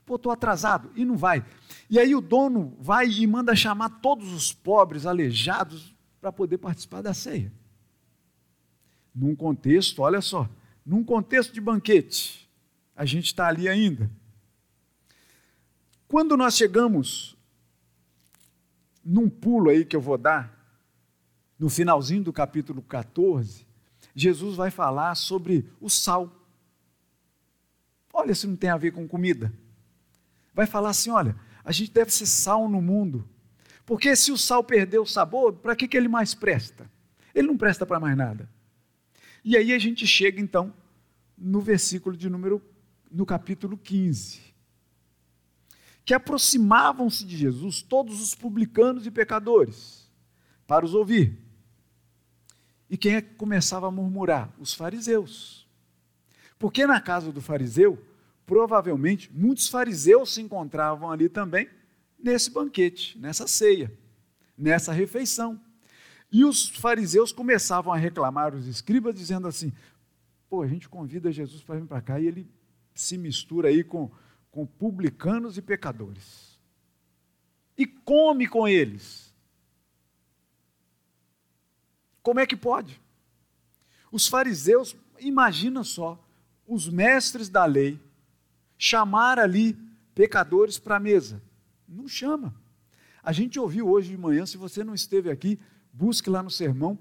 Pô, 0.06 0.16
estou 0.16 0.32
atrasado. 0.32 0.90
E 0.96 1.04
não 1.04 1.18
vai. 1.18 1.46
E 1.90 2.00
aí 2.00 2.16
o 2.16 2.22
dono 2.22 2.74
vai 2.80 3.10
e 3.10 3.28
manda 3.28 3.54
chamar 3.54 4.00
todos 4.00 4.32
os 4.32 4.54
pobres, 4.54 5.06
aleijados, 5.06 5.94
para 6.22 6.32
poder 6.32 6.58
participar 6.58 7.02
da 7.02 7.14
ceia. 7.14 7.52
num 9.14 9.36
contexto, 9.36 10.02
olha 10.02 10.22
só, 10.22 10.50
num 10.86 11.04
contexto 11.04 11.52
de 11.52 11.60
banquete. 11.60 12.50
A 12.96 13.04
gente 13.04 13.26
está 13.26 13.46
ali 13.46 13.68
ainda. 13.68 14.10
Quando 16.08 16.38
nós 16.38 16.56
chegamos 16.56 17.36
num 19.04 19.30
pulo 19.30 19.70
aí 19.70 19.84
que 19.84 19.98
eu 19.98 20.02
vou 20.02 20.18
dar, 20.18 20.59
no 21.60 21.70
finalzinho 21.70 22.24
do 22.24 22.32
capítulo 22.32 22.82
14, 22.82 23.68
Jesus 24.16 24.56
vai 24.56 24.72
falar 24.72 25.14
sobre 25.16 25.70
o 25.82 25.90
sal. 25.90 26.34
Olha 28.14 28.34
se 28.34 28.48
não 28.48 28.56
tem 28.56 28.70
a 28.70 28.78
ver 28.78 28.92
com 28.92 29.08
comida. 29.08 29.54
Vai 30.54 30.66
falar 30.66 30.90
assim: 30.90 31.10
olha, 31.10 31.36
a 31.64 31.72
gente 31.72 31.92
deve 31.92 32.12
ser 32.12 32.26
sal 32.26 32.70
no 32.70 32.82
mundo. 32.82 33.28
Porque 33.86 34.16
se 34.16 34.32
o 34.32 34.38
sal 34.38 34.64
perder 34.64 35.00
o 35.00 35.06
sabor, 35.06 35.54
para 35.54 35.76
que, 35.76 35.88
que 35.88 35.98
ele 35.98 36.08
mais 36.08 36.34
presta? 36.34 36.90
Ele 37.34 37.48
não 37.48 37.58
presta 37.58 37.86
para 37.86 38.00
mais 38.00 38.16
nada. 38.16 38.50
E 39.44 39.58
aí 39.58 39.74
a 39.74 39.80
gente 39.80 40.06
chega 40.08 40.40
então 40.40 40.74
no 41.38 41.60
versículo 41.60 42.16
de 42.16 42.30
número, 42.30 42.62
no 43.12 43.26
capítulo 43.26 43.78
15. 43.78 44.42
Que 46.06 46.14
aproximavam-se 46.14 47.26
de 47.26 47.36
Jesus 47.36 47.82
todos 47.82 48.22
os 48.22 48.36
publicanos 48.36 49.06
e 49.06 49.12
pecadores 49.12 50.10
para 50.68 50.86
os 50.86 50.94
ouvir. 50.94 51.49
E 52.90 52.98
quem 52.98 53.16
é 53.16 53.22
que 53.22 53.36
começava 53.36 53.88
a 53.88 53.92
murmurar? 53.92 54.52
Os 54.60 54.74
fariseus. 54.74 55.68
Porque 56.58 56.86
na 56.86 57.00
casa 57.00 57.32
do 57.32 57.42
fariseu, 57.42 58.04
provavelmente, 58.46 59.32
muitos 59.32 59.68
fariseus 59.68 60.34
se 60.34 60.42
encontravam 60.42 61.12
ali 61.12 61.30
também, 61.30 61.70
nesse 62.18 62.50
banquete, 62.50 63.18
nessa 63.18 63.48
ceia, 63.48 63.94
nessa 64.58 64.92
refeição. 64.92 65.60
E 66.32 66.44
os 66.44 66.68
fariseus 66.68 67.32
começavam 67.32 67.94
a 67.94 67.98
reclamar 67.98 68.54
os 68.54 68.68
escribas, 68.68 69.16
dizendo 69.16 69.48
assim: 69.48 69.72
pô, 70.50 70.62
a 70.62 70.68
gente 70.68 70.90
convida 70.90 71.32
Jesus 71.32 71.62
para 71.64 71.80
vir 71.80 71.88
para 71.88 72.02
cá 72.02 72.20
e 72.20 72.28
ele 72.28 72.52
se 72.94 73.18
mistura 73.18 73.70
aí 73.70 73.84
com, 73.84 74.12
com 74.52 74.66
publicanos 74.66 75.58
e 75.58 75.62
pecadores. 75.62 76.60
E 77.78 77.88
come 77.88 78.48
com 78.48 78.68
eles. 78.68 79.29
Como 82.30 82.40
é 82.40 82.46
que 82.46 82.56
pode? 82.56 83.02
Os 84.12 84.28
fariseus, 84.28 84.96
imagina 85.20 85.84
só, 85.84 86.24
os 86.68 86.88
mestres 86.88 87.50
da 87.50 87.66
lei, 87.66 88.00
chamar 88.78 89.40
ali 89.40 89.76
pecadores 90.14 90.78
para 90.78 90.98
a 90.98 91.00
mesa. 91.00 91.42
Não 91.88 92.08
chama. 92.08 92.54
A 93.24 93.32
gente 93.32 93.60
ouviu 93.60 93.90
hoje 93.90 94.12
de 94.12 94.18
manhã, 94.18 94.46
se 94.46 94.58
você 94.58 94.84
não 94.84 94.94
esteve 94.94 95.32
aqui, 95.32 95.60
busque 95.92 96.30
lá 96.30 96.44
no 96.44 96.52
sermão. 96.52 97.00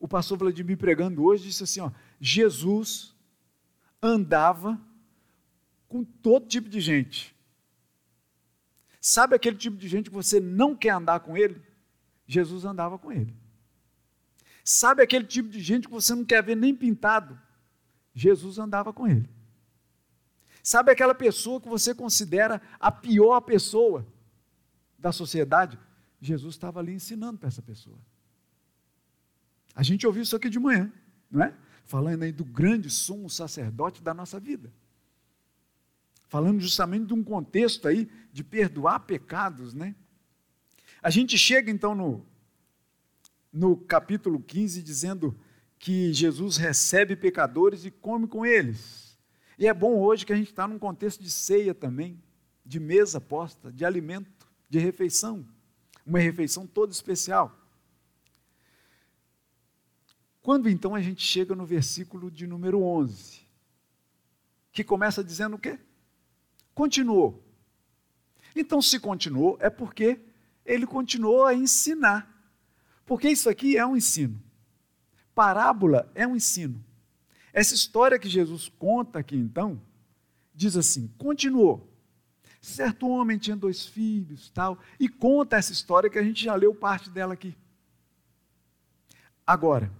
O 0.00 0.08
pastor 0.08 0.38
Vladimir 0.38 0.78
pregando 0.78 1.22
hoje 1.24 1.44
disse 1.44 1.64
assim: 1.64 1.80
ó, 1.80 1.90
Jesus 2.18 3.14
andava 4.02 4.80
com 5.86 6.02
todo 6.02 6.48
tipo 6.48 6.70
de 6.70 6.80
gente. 6.80 7.36
Sabe 8.98 9.36
aquele 9.36 9.58
tipo 9.58 9.76
de 9.76 9.88
gente 9.88 10.08
que 10.08 10.16
você 10.16 10.40
não 10.40 10.74
quer 10.74 10.94
andar 10.94 11.20
com 11.20 11.36
ele? 11.36 11.60
Jesus 12.26 12.64
andava 12.64 12.98
com 12.98 13.12
ele. 13.12 13.43
Sabe 14.64 15.02
aquele 15.02 15.26
tipo 15.26 15.50
de 15.50 15.60
gente 15.60 15.86
que 15.86 15.92
você 15.92 16.14
não 16.14 16.24
quer 16.24 16.42
ver 16.42 16.56
nem 16.56 16.74
pintado? 16.74 17.38
Jesus 18.14 18.58
andava 18.58 18.94
com 18.94 19.06
ele. 19.06 19.28
Sabe 20.62 20.90
aquela 20.90 21.14
pessoa 21.14 21.60
que 21.60 21.68
você 21.68 21.94
considera 21.94 22.62
a 22.80 22.90
pior 22.90 23.42
pessoa 23.42 24.06
da 24.98 25.12
sociedade? 25.12 25.78
Jesus 26.18 26.54
estava 26.54 26.80
ali 26.80 26.94
ensinando 26.94 27.38
para 27.38 27.48
essa 27.48 27.60
pessoa. 27.60 27.98
A 29.74 29.82
gente 29.82 30.06
ouviu 30.06 30.22
isso 30.22 30.34
aqui 30.34 30.48
de 30.48 30.58
manhã, 30.58 30.90
não 31.30 31.44
é? 31.44 31.54
Falando 31.84 32.22
aí 32.22 32.32
do 32.32 32.44
grande 32.44 32.88
sumo 32.88 33.28
sacerdote 33.28 34.02
da 34.02 34.14
nossa 34.14 34.40
vida. 34.40 34.72
Falando 36.28 36.58
justamente 36.60 37.08
de 37.08 37.12
um 37.12 37.22
contexto 37.22 37.86
aí 37.86 38.10
de 38.32 38.42
perdoar 38.42 39.00
pecados, 39.00 39.74
né? 39.74 39.94
A 41.02 41.10
gente 41.10 41.36
chega 41.36 41.70
então 41.70 41.94
no, 41.94 42.24
no 43.54 43.76
capítulo 43.76 44.40
15 44.40 44.82
dizendo 44.82 45.38
que 45.78 46.12
Jesus 46.12 46.56
recebe 46.56 47.14
pecadores 47.14 47.84
e 47.84 47.90
come 47.90 48.26
com 48.26 48.44
eles. 48.44 49.16
E 49.56 49.68
é 49.68 49.72
bom 49.72 50.00
hoje 50.00 50.26
que 50.26 50.32
a 50.32 50.36
gente 50.36 50.50
está 50.50 50.66
num 50.66 50.78
contexto 50.78 51.22
de 51.22 51.30
ceia 51.30 51.72
também, 51.72 52.20
de 52.66 52.80
mesa 52.80 53.20
posta, 53.20 53.70
de 53.70 53.84
alimento, 53.84 54.48
de 54.68 54.80
refeição. 54.80 55.46
Uma 56.04 56.18
refeição 56.18 56.66
toda 56.66 56.92
especial. 56.92 57.56
Quando 60.42 60.68
então 60.68 60.92
a 60.92 61.00
gente 61.00 61.22
chega 61.24 61.54
no 61.54 61.64
versículo 61.64 62.32
de 62.32 62.48
número 62.48 62.82
11, 62.82 63.40
que 64.72 64.82
começa 64.82 65.22
dizendo 65.22 65.54
o 65.54 65.58
quê? 65.60 65.78
Continuou. 66.74 67.40
Então, 68.56 68.82
se 68.82 68.98
continuou, 68.98 69.56
é 69.60 69.70
porque 69.70 70.20
ele 70.66 70.86
continuou 70.86 71.46
a 71.46 71.54
ensinar. 71.54 72.33
Porque 73.06 73.28
isso 73.28 73.48
aqui 73.48 73.76
é 73.76 73.84
um 73.86 73.96
ensino. 73.96 74.40
Parábola 75.34 76.10
é 76.14 76.26
um 76.26 76.36
ensino. 76.36 76.82
Essa 77.52 77.74
história 77.74 78.18
que 78.18 78.28
Jesus 78.28 78.68
conta 78.78 79.18
aqui, 79.18 79.36
então, 79.36 79.80
diz 80.54 80.76
assim: 80.76 81.08
continuou. 81.18 81.90
Certo 82.60 83.06
homem 83.08 83.36
tinha 83.36 83.54
dois 83.54 83.84
filhos, 83.84 84.48
tal, 84.48 84.78
e 84.98 85.06
conta 85.06 85.56
essa 85.56 85.70
história 85.70 86.08
que 86.08 86.18
a 86.18 86.22
gente 86.22 86.42
já 86.42 86.54
leu 86.54 86.74
parte 86.74 87.10
dela 87.10 87.34
aqui. 87.34 87.54
Agora, 89.46 89.92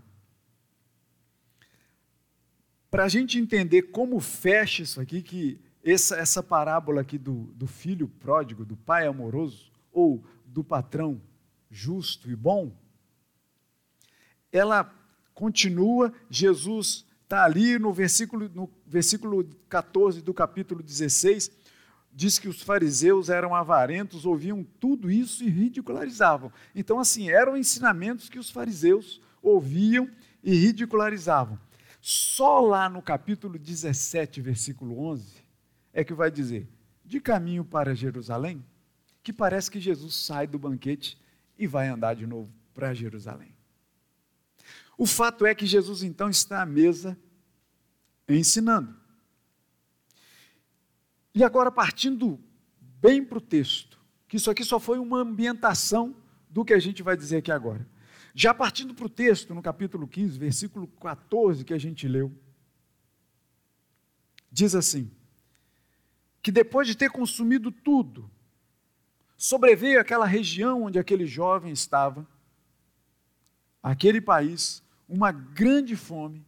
para 2.90 3.04
a 3.04 3.08
gente 3.08 3.38
entender 3.38 3.82
como 3.82 4.18
fecha 4.18 4.82
isso 4.82 4.98
aqui, 4.98 5.20
que 5.20 5.60
essa, 5.84 6.16
essa 6.16 6.42
parábola 6.42 7.02
aqui 7.02 7.18
do, 7.18 7.52
do 7.54 7.66
filho 7.66 8.08
pródigo, 8.08 8.64
do 8.64 8.76
pai 8.76 9.06
amoroso, 9.06 9.70
ou 9.92 10.24
do 10.46 10.64
patrão 10.64 11.20
justo 11.70 12.30
e 12.30 12.34
bom, 12.36 12.72
ela 14.54 14.88
continua, 15.34 16.12
Jesus 16.30 17.04
está 17.24 17.44
ali 17.44 17.76
no 17.76 17.92
versículo, 17.92 18.48
no 18.54 18.70
versículo 18.86 19.44
14 19.68 20.22
do 20.22 20.32
capítulo 20.32 20.80
16, 20.80 21.50
diz 22.12 22.38
que 22.38 22.48
os 22.48 22.62
fariseus 22.62 23.28
eram 23.28 23.52
avarentos, 23.52 24.24
ouviam 24.24 24.64
tudo 24.78 25.10
isso 25.10 25.42
e 25.42 25.48
ridicularizavam. 25.48 26.52
Então, 26.72 27.00
assim, 27.00 27.28
eram 27.30 27.56
ensinamentos 27.56 28.28
que 28.28 28.38
os 28.38 28.48
fariseus 28.48 29.20
ouviam 29.42 30.08
e 30.40 30.54
ridicularizavam. 30.54 31.58
Só 32.00 32.60
lá 32.60 32.88
no 32.88 33.02
capítulo 33.02 33.58
17, 33.58 34.40
versículo 34.40 35.00
11, 35.00 35.34
é 35.92 36.04
que 36.04 36.14
vai 36.14 36.30
dizer: 36.30 36.68
de 37.04 37.20
caminho 37.20 37.64
para 37.64 37.92
Jerusalém, 37.92 38.64
que 39.20 39.32
parece 39.32 39.68
que 39.68 39.80
Jesus 39.80 40.14
sai 40.14 40.46
do 40.46 40.60
banquete 40.60 41.18
e 41.58 41.66
vai 41.66 41.88
andar 41.88 42.14
de 42.14 42.26
novo 42.26 42.52
para 42.72 42.94
Jerusalém. 42.94 43.53
O 44.96 45.06
fato 45.06 45.44
é 45.44 45.54
que 45.54 45.66
Jesus 45.66 46.02
então 46.02 46.28
está 46.28 46.62
à 46.62 46.66
mesa 46.66 47.18
ensinando. 48.28 48.94
E 51.34 51.42
agora, 51.42 51.70
partindo 51.70 52.40
bem 52.78 53.24
para 53.24 53.38
o 53.38 53.40
texto, 53.40 54.00
que 54.28 54.36
isso 54.36 54.50
aqui 54.50 54.64
só 54.64 54.78
foi 54.78 54.98
uma 54.98 55.18
ambientação 55.18 56.16
do 56.48 56.64
que 56.64 56.72
a 56.72 56.78
gente 56.78 57.02
vai 57.02 57.16
dizer 57.16 57.38
aqui 57.38 57.50
agora. 57.50 57.86
Já 58.32 58.54
partindo 58.54 58.94
para 58.94 59.06
o 59.06 59.08
texto, 59.08 59.54
no 59.54 59.62
capítulo 59.62 60.06
15, 60.06 60.38
versículo 60.38 60.86
14 60.86 61.64
que 61.64 61.74
a 61.74 61.78
gente 61.78 62.06
leu, 62.06 62.32
diz 64.50 64.74
assim: 64.74 65.10
que 66.40 66.52
depois 66.52 66.86
de 66.86 66.94
ter 66.94 67.10
consumido 67.10 67.72
tudo, 67.72 68.30
sobreveio 69.36 69.98
aquela 69.98 70.26
região 70.26 70.84
onde 70.84 70.98
aquele 70.98 71.26
jovem 71.26 71.72
estava, 71.72 72.26
aquele 73.82 74.20
país, 74.20 74.83
uma 75.08 75.32
grande 75.32 75.96
fome, 75.96 76.44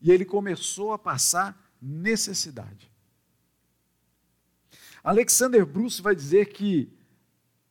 e 0.00 0.10
ele 0.10 0.24
começou 0.24 0.92
a 0.92 0.98
passar 0.98 1.58
necessidade. 1.80 2.90
Alexander 5.02 5.64
Bruce 5.64 6.00
vai 6.00 6.14
dizer 6.14 6.52
que 6.52 6.92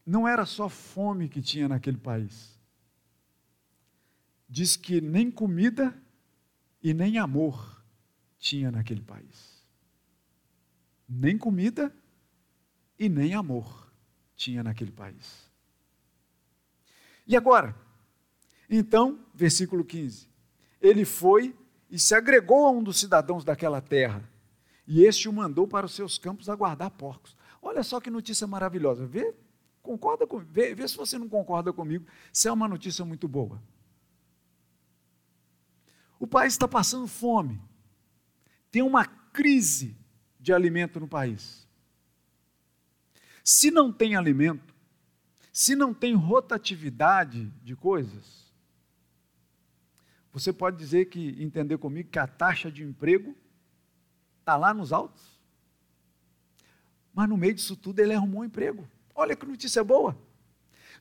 não 0.05 0.27
era 0.27 0.45
só 0.45 0.69
fome 0.69 1.27
que 1.27 1.41
tinha 1.41 1.67
naquele 1.67 1.97
país 1.97 2.57
diz 4.47 4.77
que 4.77 5.01
nem 5.01 5.29
comida 5.29 5.95
e 6.81 6.93
nem 6.93 7.17
amor 7.17 7.83
tinha 8.39 8.71
naquele 8.71 9.01
país. 9.01 9.63
Nem 11.07 11.37
comida 11.37 11.93
e 12.97 13.09
nem 13.09 13.33
amor 13.33 13.91
tinha 14.35 14.63
naquele 14.63 14.91
país. 14.91 15.49
E 17.25 17.35
agora? 17.35 17.75
Então, 18.69 19.25
versículo 19.33 19.83
15: 19.83 20.26
Ele 20.81 21.05
foi 21.05 21.55
e 21.89 21.97
se 21.97 22.13
agregou 22.13 22.65
a 22.65 22.71
um 22.71 22.83
dos 22.83 22.99
cidadãos 22.99 23.43
daquela 23.43 23.81
terra, 23.81 24.29
e 24.85 25.03
este 25.03 25.27
o 25.27 25.33
mandou 25.33 25.67
para 25.67 25.85
os 25.85 25.93
seus 25.93 26.17
campos 26.17 26.49
a 26.49 26.55
guardar 26.55 26.91
porcos. 26.91 27.35
Olha 27.61 27.83
só 27.83 27.99
que 27.99 28.09
notícia 28.09 28.47
maravilhosa. 28.47 29.05
Vê, 29.05 29.33
concorda 29.81 30.25
com, 30.25 30.39
vê, 30.39 30.73
vê 30.73 30.87
se 30.87 30.95
você 30.95 31.17
não 31.17 31.27
concorda 31.27 31.73
comigo, 31.73 32.05
se 32.31 32.47
é 32.47 32.51
uma 32.51 32.67
notícia 32.67 33.03
muito 33.03 33.27
boa. 33.27 33.61
O 36.19 36.25
país 36.25 36.53
está 36.53 36.67
passando 36.67 37.07
fome. 37.07 37.61
Tem 38.71 38.81
uma 38.81 39.05
crise 39.05 39.97
de 40.39 40.53
alimento 40.53 40.99
no 40.99 41.07
país. 41.07 41.67
Se 43.43 43.71
não 43.71 43.93
tem 43.93 44.15
alimento, 44.15 44.75
se 45.53 45.75
não 45.75 45.93
tem 45.93 46.13
rotatividade 46.13 47.49
de 47.63 47.75
coisas, 47.75 48.36
você 50.39 50.53
pode 50.53 50.77
dizer 50.77 51.05
que, 51.05 51.41
entender 51.41 51.77
comigo, 51.77 52.09
que 52.09 52.19
a 52.19 52.27
taxa 52.27 52.71
de 52.71 52.83
emprego 52.83 53.35
está 54.39 54.55
lá 54.55 54.73
nos 54.73 54.93
altos? 54.93 55.39
Mas 57.13 57.27
no 57.27 57.35
meio 57.35 57.55
disso 57.55 57.75
tudo 57.75 57.99
ele 57.99 58.13
arrumou 58.13 58.41
um 58.41 58.45
emprego. 58.45 58.87
Olha 59.15 59.35
que 59.35 59.45
notícia 59.45 59.83
boa. 59.83 60.15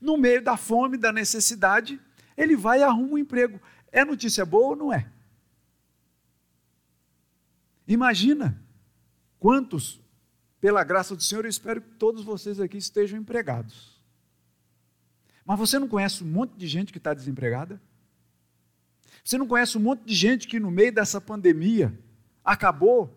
No 0.01 0.17
meio 0.17 0.43
da 0.43 0.57
fome, 0.57 0.97
da 0.97 1.13
necessidade, 1.13 2.01
ele 2.37 2.57
vai 2.57 2.81
e 2.81 2.83
arruma 2.83 3.13
um 3.13 3.19
emprego. 3.19 3.61
É 3.93 4.05
notícia 4.05 4.45
boa 4.47 4.69
ou 4.69 4.77
não 4.77 4.93
é? 4.93 5.11
Imagina 7.87 8.59
quantos, 9.39 10.01
pela 10.61 10.83
graça 10.83 11.15
do 11.15 11.23
Senhor, 11.23 11.45
eu 11.45 11.51
espero 11.51 11.83
que 11.83 11.91
todos 11.91 12.25
vocês 12.25 12.59
aqui 12.59 12.79
estejam 12.79 13.19
empregados. 13.19 14.01
Mas 15.45 15.59
você 15.59 15.79
não 15.79 15.87
conhece 15.87 16.25
um 16.25 16.27
monte 16.27 16.57
de 16.57 16.67
gente 16.67 16.91
que 16.91 16.99
está 16.99 17.13
desempregada? 17.15 17.81
Você 19.27 19.37
não 19.37 19.49
conhece 19.49 19.77
um 19.77 19.81
monte 19.81 20.05
de 20.05 20.15
gente 20.15 20.47
que 20.47 20.61
no 20.61 20.71
meio 20.71 20.93
dessa 20.93 21.21
pandemia 21.21 21.93
acabou 22.45 23.13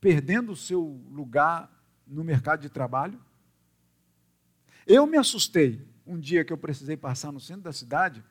perdendo 0.00 0.50
o 0.50 0.56
seu 0.56 1.00
lugar 1.12 1.70
no 2.04 2.24
mercado 2.24 2.60
de 2.60 2.68
trabalho? 2.68 3.24
Eu 4.84 5.06
me 5.06 5.16
assustei 5.16 5.86
um 6.04 6.18
dia 6.18 6.44
que 6.44 6.52
eu 6.52 6.58
precisei 6.58 6.96
passar 6.96 7.30
no 7.30 7.38
centro 7.38 7.62
da 7.62 7.72
cidade, 7.72 8.24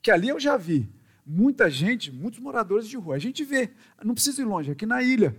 que 0.00 0.08
ali 0.08 0.28
eu 0.28 0.38
já 0.38 0.56
vi 0.56 0.88
muita 1.26 1.68
gente, 1.68 2.12
muitos 2.12 2.38
moradores 2.38 2.86
de 2.86 2.96
rua. 2.96 3.16
A 3.16 3.18
gente 3.18 3.42
vê, 3.42 3.72
não 4.00 4.14
precisa 4.14 4.40
ir 4.40 4.44
longe, 4.44 4.70
aqui 4.70 4.86
na 4.86 5.02
ilha. 5.02 5.36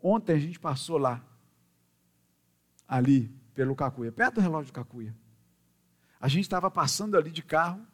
Ontem 0.00 0.34
a 0.34 0.38
gente 0.38 0.60
passou 0.60 0.98
lá, 0.98 1.20
ali, 2.86 3.28
pelo 3.54 3.74
Cacuia, 3.74 4.12
perto 4.12 4.34
do 4.34 4.40
relógio 4.40 4.66
de 4.66 4.72
Cacuia. 4.72 5.12
A 6.22 6.28
gente 6.28 6.44
estava 6.44 6.70
passando 6.70 7.16
ali 7.16 7.32
de 7.32 7.42
carro 7.42 7.84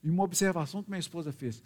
e 0.00 0.08
uma 0.08 0.22
observação 0.22 0.80
que 0.80 0.88
minha 0.88 1.00
esposa 1.00 1.32
fez. 1.32 1.60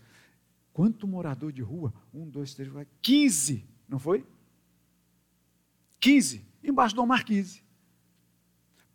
Quanto 0.72 1.06
morador 1.06 1.52
de 1.52 1.60
rua? 1.60 1.92
Um, 2.14 2.26
dois, 2.26 2.54
três, 2.54 2.72
quatro, 2.72 2.90
quinze, 3.02 3.68
não 3.86 3.98
foi? 3.98 4.26
Quinze, 6.00 6.46
embaixo 6.64 6.96
do 6.96 7.04
marquise. 7.04 7.62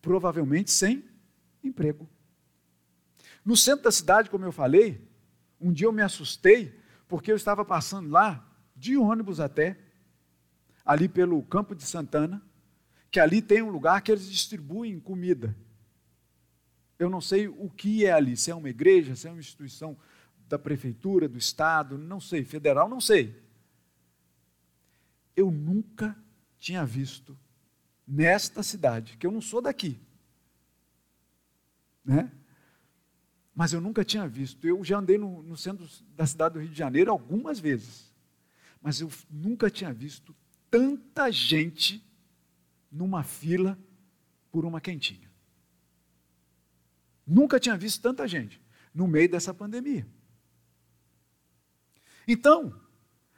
Provavelmente 0.01 0.71
sem 0.71 1.07
emprego. 1.63 2.09
No 3.45 3.55
centro 3.55 3.83
da 3.83 3.91
cidade, 3.91 4.31
como 4.31 4.43
eu 4.43 4.51
falei, 4.51 5.07
um 5.61 5.71
dia 5.71 5.85
eu 5.85 5.91
me 5.91 6.01
assustei, 6.01 6.75
porque 7.07 7.31
eu 7.31 7.35
estava 7.35 7.63
passando 7.63 8.09
lá, 8.09 8.43
de 8.75 8.97
ônibus 8.97 9.39
até, 9.39 9.77
ali 10.83 11.07
pelo 11.07 11.43
Campo 11.43 11.75
de 11.75 11.83
Santana, 11.83 12.41
que 13.11 13.19
ali 13.19 13.39
tem 13.39 13.61
um 13.61 13.69
lugar 13.69 14.01
que 14.01 14.11
eles 14.11 14.27
distribuem 14.27 14.99
comida. 14.99 15.55
Eu 16.97 17.09
não 17.09 17.19
sei 17.19 17.47
o 17.47 17.69
que 17.69 18.05
é 18.05 18.11
ali, 18.11 18.37
se 18.37 18.51
é 18.51 18.55
uma 18.55 18.69
igreja, 18.69 19.15
se 19.15 19.27
é 19.27 19.31
uma 19.31 19.39
instituição 19.39 19.97
da 20.47 20.57
prefeitura, 20.57 21.27
do 21.27 21.37
estado, 21.37 21.97
não 21.97 22.19
sei, 22.19 22.43
federal, 22.43 22.87
não 22.87 23.01
sei. 23.01 23.41
Eu 25.35 25.51
nunca 25.51 26.15
tinha 26.57 26.85
visto 26.85 27.37
nesta 28.07 28.63
cidade, 28.63 29.17
que 29.17 29.25
eu 29.25 29.31
não 29.31 29.41
sou 29.41 29.61
daqui, 29.61 29.99
né? 32.03 32.31
mas 33.55 33.71
eu 33.71 33.79
nunca 33.79 34.03
tinha 34.03 34.27
visto. 34.27 34.67
Eu 34.67 34.83
já 34.83 34.99
andei 34.99 35.17
no, 35.17 35.41
no, 35.41 35.55
centro 35.55 35.87
da 36.15 36.27
cidade 36.27 36.53
do 36.55 36.59
Rio 36.59 36.69
de 36.69 36.77
Janeiro 36.77 37.09
algumas 37.09 37.57
vezes, 37.59 38.13
mas 38.81 38.99
eu 38.99 39.09
nunca 39.29 39.69
tinha 39.69 39.93
visto 39.93 40.35
tanta 40.69 41.31
gente 41.31 42.05
numa 42.91 43.23
fila 43.23 43.79
por 44.51 44.65
uma 44.65 44.81
quentinha. 44.81 45.31
Nunca 47.25 47.59
tinha 47.59 47.75
visto 47.75 48.01
tanta 48.01 48.27
gente 48.27 48.61
no 48.93 49.07
meio 49.07 49.29
dessa 49.29 49.53
pandemia. 49.53 50.07
Então, 52.27 52.73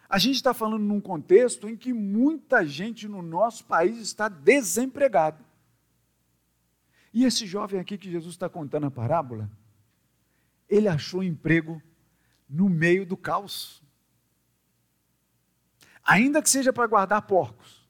a 0.10 0.18
gente 0.18 0.36
está 0.36 0.54
falando 0.54 0.84
num 0.84 1.02
contexto 1.02 1.68
em 1.68 1.76
que 1.76 1.92
muita 1.92 2.66
gente 2.66 3.08
no 3.08 3.22
nosso 3.22 3.66
país 3.66 3.98
está 4.00 4.30
desempregado. 4.30 5.44
E 7.14 7.26
esse 7.26 7.46
jovem 7.46 7.80
aqui 7.80 7.98
que 7.98 8.12
Jesus 8.12 8.36
está 8.36 8.48
contando 8.48 8.86
a 8.86 8.92
parábola, 8.92 9.50
ele 10.70 10.88
achou 10.88 11.24
emprego 11.24 11.82
no 12.48 12.70
meio 12.70 13.06
do 13.06 13.18
caos. 13.18 13.82
Ainda 16.04 16.42
que 16.42 16.50
seja 16.50 16.72
para 16.72 16.88
guardar 16.88 17.22
porcos. 17.24 17.86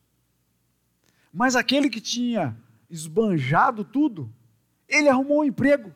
Mas 1.32 1.56
aquele 1.56 1.90
que 1.90 2.02
tinha 2.02 2.58
esbanjado 2.90 3.84
tudo, 3.84 4.34
ele 4.88 5.10
arrumou 5.10 5.42
um 5.42 5.44
emprego. 5.44 5.94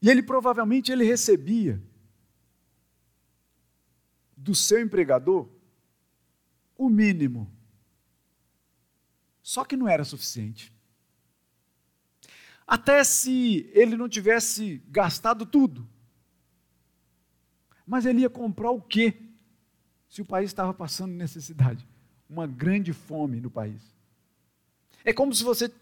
E 0.00 0.10
ele 0.10 0.22
provavelmente 0.22 0.92
ele 0.92 1.04
recebia 1.04 1.82
do 4.36 4.54
seu 4.54 4.80
empregador 4.80 5.48
o 6.76 6.90
mínimo. 6.90 7.50
Só 9.42 9.64
que 9.64 9.76
não 9.76 9.88
era 9.88 10.04
suficiente. 10.04 10.74
Até 12.66 13.02
se 13.02 13.70
ele 13.72 13.96
não 13.96 14.08
tivesse 14.08 14.82
gastado 14.88 15.46
tudo. 15.46 15.88
Mas 17.86 18.06
ele 18.06 18.20
ia 18.20 18.30
comprar 18.30 18.70
o 18.70 18.80
quê? 18.80 19.14
Se 20.08 20.22
o 20.22 20.26
país 20.26 20.50
estava 20.50 20.72
passando 20.72 21.12
necessidade, 21.12 21.86
uma 22.28 22.46
grande 22.46 22.92
fome 22.92 23.40
no 23.40 23.50
país. 23.50 23.82
É 25.04 25.12
como 25.12 25.34
se 25.34 25.44
você 25.44 25.72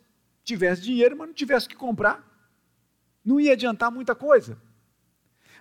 tivesse 0.44 0.83
dinheiro, 0.83 1.16
mas 1.16 1.28
não 1.28 1.35
tivesse 1.35 1.68
que 1.68 1.76
comprar. 1.76 2.28
Não 3.24 3.40
ia 3.40 3.52
adiantar 3.52 3.90
muita 3.90 4.14
coisa. 4.14 4.61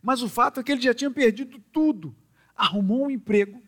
Mas 0.02 0.22
o 0.22 0.30
fato 0.30 0.60
é 0.60 0.64
que 0.64 0.72
ele 0.72 0.82
já 0.82 0.94
tinha 0.94 1.12
perdido 1.12 1.60
tudo. 1.72 2.16
Arrumou 2.56 3.06
um 3.06 3.12
emprego. 3.12 3.62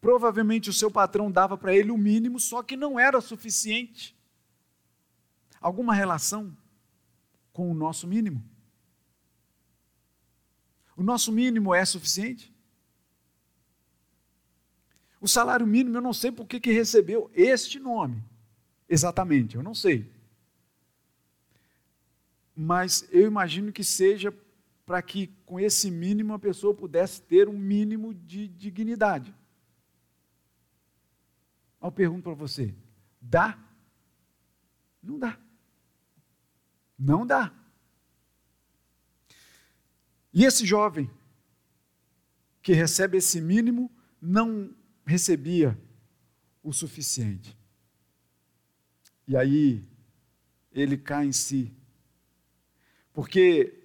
Provavelmente 0.00 0.68
o 0.68 0.72
seu 0.72 0.90
patrão 0.90 1.30
dava 1.30 1.56
para 1.56 1.74
ele 1.74 1.90
o 1.90 1.96
mínimo, 1.96 2.38
só 2.38 2.62
que 2.62 2.76
não 2.76 2.98
era 2.98 3.20
suficiente 3.20 4.16
alguma 5.62 5.94
relação 5.94 6.54
com 7.52 7.70
o 7.70 7.74
nosso 7.74 8.06
mínimo? 8.06 8.42
O 10.96 11.02
nosso 11.02 11.30
mínimo 11.32 11.74
é 11.74 11.84
suficiente? 11.84 12.52
O 15.22 15.28
salário 15.28 15.64
mínimo, 15.64 15.98
eu 15.98 16.02
não 16.02 16.12
sei 16.12 16.32
por 16.32 16.48
que, 16.48 16.58
que 16.58 16.72
recebeu 16.72 17.30
este 17.32 17.78
nome, 17.78 18.24
exatamente, 18.88 19.54
eu 19.54 19.62
não 19.62 19.72
sei. 19.72 20.12
Mas 22.56 23.08
eu 23.12 23.28
imagino 23.28 23.72
que 23.72 23.84
seja 23.84 24.34
para 24.84 25.00
que 25.00 25.28
com 25.46 25.60
esse 25.60 25.92
mínimo 25.92 26.34
a 26.34 26.40
pessoa 26.40 26.74
pudesse 26.74 27.22
ter 27.22 27.48
um 27.48 27.56
mínimo 27.56 28.12
de 28.12 28.48
dignidade. 28.48 29.32
Eu 31.80 31.92
pergunto 31.92 32.24
para 32.24 32.34
você: 32.34 32.74
dá? 33.20 33.56
Não 35.00 35.20
dá. 35.20 35.38
Não 36.98 37.24
dá. 37.24 37.54
E 40.34 40.44
esse 40.44 40.66
jovem 40.66 41.08
que 42.60 42.72
recebe 42.72 43.18
esse 43.18 43.40
mínimo 43.40 43.88
não 44.20 44.81
recebia 45.04 45.78
o 46.62 46.72
suficiente. 46.72 47.56
E 49.26 49.36
aí 49.36 49.84
ele 50.72 50.96
cai 50.96 51.26
em 51.26 51.32
si. 51.32 51.72
Porque 53.12 53.78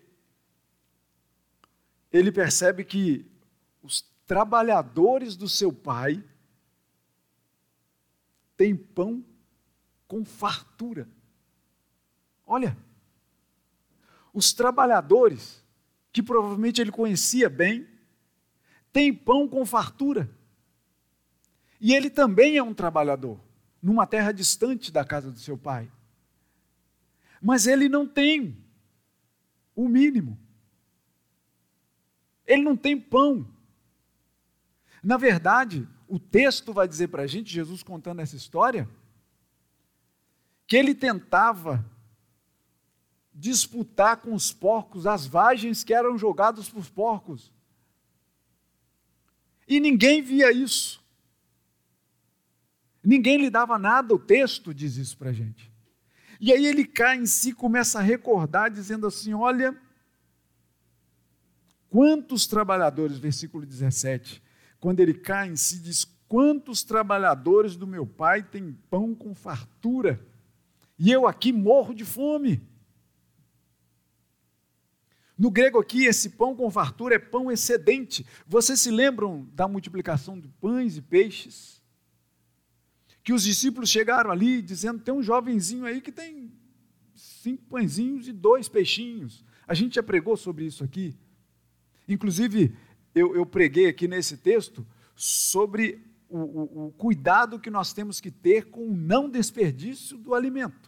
ele 2.11 2.31
percebe 2.31 2.83
que 2.83 3.25
os 3.81 4.01
trabalhadores 4.25 5.35
do 5.35 5.49
seu 5.49 5.71
pai 5.71 6.23
têm 8.55 8.75
pão 8.75 9.23
com 10.07 10.23
fartura. 10.23 11.07
Olha, 12.45 12.77
os 14.33 14.53
trabalhadores, 14.53 15.63
que 16.11 16.23
provavelmente 16.23 16.79
ele 16.79 16.91
conhecia 16.91 17.49
bem, 17.49 17.87
têm 18.91 19.13
pão 19.13 19.47
com 19.47 19.65
fartura. 19.65 20.29
E 21.79 21.93
ele 21.93 22.09
também 22.09 22.57
é 22.57 22.63
um 22.63 22.73
trabalhador, 22.73 23.39
numa 23.81 24.07
terra 24.07 24.31
distante 24.31 24.91
da 24.91 25.05
casa 25.05 25.31
do 25.31 25.39
seu 25.39 25.57
pai. 25.57 25.91
Mas 27.41 27.67
ele 27.67 27.87
não 27.87 28.07
tem 28.07 28.57
o 29.75 29.87
mínimo. 29.87 30.37
Ele 32.45 32.63
não 32.63 32.75
tem 32.75 32.99
pão. 32.99 33.47
Na 35.03 35.17
verdade, 35.17 35.87
o 36.07 36.17
texto 36.17 36.73
vai 36.73 36.87
dizer 36.87 37.09
para 37.09 37.23
a 37.23 37.27
gente, 37.27 37.51
Jesus 37.51 37.83
contando 37.83 38.21
essa 38.21 38.35
história, 38.35 38.89
que 40.65 40.75
ele 40.75 40.95
tentava 40.95 41.85
disputar 43.33 44.17
com 44.17 44.33
os 44.33 44.51
porcos 44.51 45.05
as 45.05 45.27
vagens 45.27 45.83
que 45.83 45.93
eram 45.93 46.17
jogadas 46.17 46.67
por 46.69 46.89
porcos. 46.89 47.51
E 49.67 49.79
ninguém 49.79 50.21
via 50.23 50.51
isso. 50.51 51.05
Ninguém 53.07 53.37
lhe 53.37 53.49
dava 53.49 53.79
nada, 53.79 54.13
o 54.13 54.19
texto 54.19 54.73
diz 54.73 54.97
isso 54.97 55.17
para 55.17 55.29
a 55.29 55.33
gente. 55.33 55.71
E 56.41 56.51
aí 56.51 56.65
ele 56.65 56.83
cai 56.83 57.17
em 57.17 57.25
si, 57.25 57.53
começa 57.53 57.99
a 57.99 58.01
recordar, 58.01 58.69
dizendo 58.69 59.07
assim: 59.07 59.33
Olha, 59.33 59.73
quantos 61.89 62.45
trabalhadores, 62.45 63.17
versículo 63.17 63.65
17, 63.65 64.43
quando 64.77 64.99
ele 64.99 65.13
cai 65.13 65.47
em 65.47 65.55
si, 65.55 65.79
diz: 65.79 66.03
Quantos 66.27 66.83
trabalhadores 66.83 67.77
do 67.77 67.87
meu 67.87 68.05
pai 68.05 68.43
têm 68.43 68.73
pão 68.89 69.15
com 69.15 69.33
fartura, 69.33 70.19
e 70.99 71.09
eu 71.09 71.25
aqui 71.25 71.53
morro 71.53 71.93
de 71.93 72.03
fome. 72.03 72.61
No 75.37 75.49
grego 75.49 75.79
aqui, 75.79 76.03
esse 76.03 76.31
pão 76.31 76.53
com 76.53 76.69
fartura 76.69 77.15
é 77.15 77.19
pão 77.19 77.49
excedente. 77.49 78.25
Vocês 78.45 78.81
se 78.81 78.91
lembram 78.91 79.47
da 79.53 79.65
multiplicação 79.65 80.37
de 80.37 80.49
pães 80.49 80.97
e 80.97 81.01
peixes? 81.01 81.76
Que 83.27 83.33
os 83.33 83.43
discípulos 83.43 83.89
chegaram 83.89 84.31
ali 84.31 84.61
dizendo: 84.61 85.01
tem 85.01 85.13
um 85.13 85.21
jovenzinho 85.21 85.83
aí 85.83 85.99
que 85.99 86.13
tem 86.13 86.49
cinco 87.13 87.61
pãezinhos 87.65 88.25
e 88.25 88.31
dois 88.31 88.69
peixinhos. 88.69 89.43
A 89.67 89.73
gente 89.73 89.95
já 89.95 90.01
pregou 90.01 90.37
sobre 90.37 90.63
isso 90.63 90.81
aqui. 90.81 91.13
Inclusive, 92.07 92.73
eu, 93.13 93.35
eu 93.35 93.45
preguei 93.45 93.87
aqui 93.87 94.07
nesse 94.07 94.37
texto 94.37 94.87
sobre 95.13 96.01
o, 96.29 96.37
o, 96.37 96.85
o 96.85 96.91
cuidado 96.93 97.59
que 97.59 97.69
nós 97.69 97.91
temos 97.91 98.21
que 98.21 98.31
ter 98.31 98.69
com 98.69 98.87
o 98.87 98.95
não 98.95 99.29
desperdício 99.29 100.17
do 100.17 100.33
alimento 100.33 100.87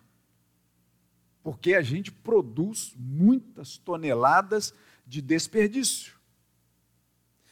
porque 1.41 1.73
a 1.73 1.81
gente 1.81 2.11
produz 2.11 2.93
muitas 2.95 3.77
toneladas 3.77 4.73
de 5.03 5.21
desperdício. 5.21 6.13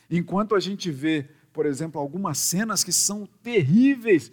Enquanto 0.10 0.54
a 0.54 0.60
gente 0.60 0.91
vê, 0.91 1.28
por 1.52 1.65
exemplo, 1.65 2.00
algumas 2.00 2.38
cenas 2.38 2.84
que 2.84 2.91
são 2.91 3.26
terríveis 3.41 4.32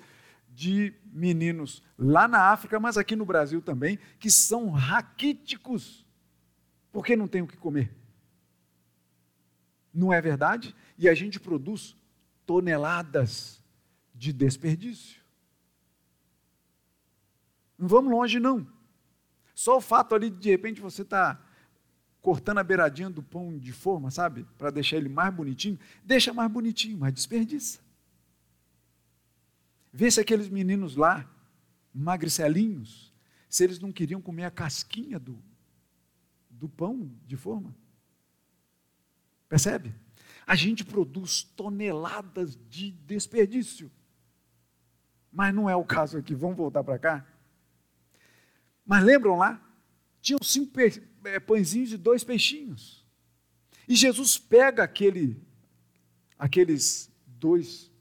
de 0.55 0.95
meninos 1.13 1.83
lá 1.99 2.29
na 2.29 2.53
África, 2.53 2.79
mas 2.79 2.97
aqui 2.97 3.17
no 3.17 3.27
Brasil 3.27 3.61
também, 3.61 3.99
que 4.19 4.31
são 4.31 4.71
raquíticos, 4.71 6.07
porque 6.93 7.17
não 7.17 7.27
tem 7.27 7.43
o 7.43 7.47
que 7.47 7.57
comer. 7.57 7.93
Não 9.93 10.13
é 10.13 10.21
verdade? 10.21 10.75
E 10.97 11.09
a 11.09 11.15
gente 11.15 11.41
produz 11.41 11.97
toneladas 12.47 13.61
de 14.15 14.33
desperdício. 14.33 15.21
Não 17.77 17.89
vamos 17.89 18.13
longe, 18.13 18.39
não. 18.39 18.67
Só 19.55 19.77
o 19.77 19.81
fato 19.81 20.15
ali 20.15 20.31
de 20.31 20.39
de 20.39 20.51
repente 20.51 20.81
você 20.81 21.03
está 21.03 21.41
cortando 22.21 22.59
a 22.59 22.65
beiradinha 22.65 23.11
do 23.11 23.23
pão 23.23 23.59
de 23.59 23.73
forma, 23.73 24.11
sabe? 24.11 24.47
Para 24.57 24.71
deixar 24.71 24.97
ele 24.97 25.09
mais 25.09 25.35
bonitinho, 25.35 25.79
deixa 26.03 26.33
mais 26.33 26.51
bonitinho, 26.51 26.97
mas 26.97 27.13
desperdiça. 27.13 27.84
Vê 29.97 30.11
se 30.11 30.21
aqueles 30.21 30.49
meninos 30.49 30.97
lá, 30.97 31.25
magricelinhos, 31.95 33.15
se 33.49 33.63
eles 33.63 33.79
não 33.79 33.93
queriam 33.93 34.21
comer 34.21 34.43
a 34.43 34.51
casquinha 34.51 35.21
do, 35.21 35.41
do 36.51 36.69
pão 36.69 37.09
de 37.25 37.37
forma. 37.37 37.73
Percebe? 39.49 39.95
A 40.45 40.57
gente 40.57 40.85
produz 40.85 41.45
toneladas 41.45 42.59
de 42.69 42.91
desperdício. 42.91 43.89
Mas 45.31 45.55
não 45.55 45.71
é 45.71 45.77
o 45.77 45.85
caso 45.85 46.19
aqui. 46.19 46.35
Vamos 46.35 46.57
voltar 46.57 46.83
para 46.83 46.99
cá? 46.99 47.27
Mas 48.85 49.05
lembram 49.05 49.37
lá? 49.37 49.63
Tinham 50.21 50.41
cinco 50.43 50.77
é, 51.25 51.39
pãezinhos 51.39 51.93
e 51.93 51.97
dois 51.97 52.25
peixinhos. 52.25 53.07
E 53.87 53.95
Jesus 53.95 54.39
pega 54.39 54.83
aquele, 54.83 55.41
aqueles 56.37 57.09
dois 57.27 57.94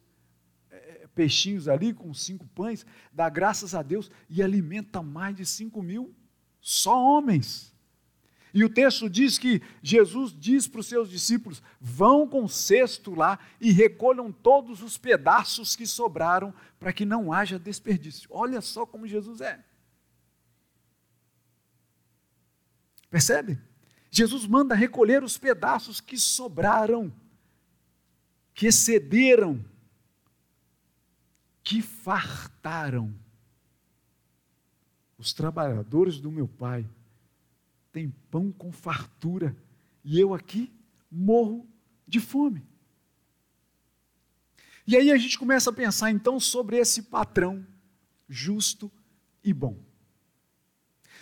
peixinhos 1.14 1.68
ali 1.68 1.94
com 1.94 2.14
cinco 2.14 2.48
pães, 2.48 2.86
dá 3.12 3.30
graças 3.30 3.74
a 3.76 3.82
Deus 3.82 4.10
e 4.30 4.42
alimenta 4.42 5.02
mais 5.02 5.36
de 5.36 5.46
cinco 5.46 5.82
mil 5.82 6.14
só 6.60 6.98
homens. 6.98 7.74
E 8.54 8.64
o 8.64 8.70
texto 8.70 9.10
diz 9.10 9.40
que 9.40 9.62
Jesus 9.82 10.34
diz 10.38 10.68
para 10.68 10.80
os 10.80 10.88
seus 10.88 11.10
discípulos: 11.10 11.62
vão 11.82 12.28
com 12.28 12.44
o 12.44 12.50
cesto 12.50 13.16
lá 13.16 13.40
e 13.60 13.72
recolham 13.72 14.32
todos 14.32 14.84
os 14.84 14.98
pedaços 14.98 15.76
que 15.76 15.88
sobraram, 15.88 16.54
para 16.80 16.94
que 16.94 17.04
não 17.04 17.34
haja 17.34 17.58
desperdício. 17.58 18.30
Olha 18.32 18.62
só 18.62 18.86
como 18.86 19.08
Jesus 19.08 19.42
é. 19.42 19.64
Percebe? 23.10 23.60
Jesus 24.12 24.46
manda 24.46 24.76
recolher 24.76 25.24
os 25.24 25.38
pedaços 25.38 26.00
que 26.00 26.18
sobraram, 26.18 27.12
que 28.54 28.68
excederam, 28.68 29.66
que 31.64 31.82
fartaram. 31.82 33.14
Os 35.18 35.34
trabalhadores 35.34 36.20
do 36.20 36.32
meu 36.32 36.48
pai 36.48 36.88
têm 37.92 38.10
pão 38.30 38.52
com 38.52 38.72
fartura 38.72 39.56
e 40.04 40.20
eu 40.20 40.34
aqui 40.34 40.72
morro 41.10 41.68
de 42.08 42.20
fome. 42.20 42.66
E 44.86 44.98
aí 44.98 45.12
a 45.12 45.18
gente 45.18 45.40
começa 45.40 45.70
a 45.70 45.74
pensar 45.74 46.12
então 46.12 46.40
sobre 46.40 46.78
esse 46.78 47.04
patrão 47.04 47.66
justo 48.28 48.92
e 49.44 49.54
bom. 49.54 49.78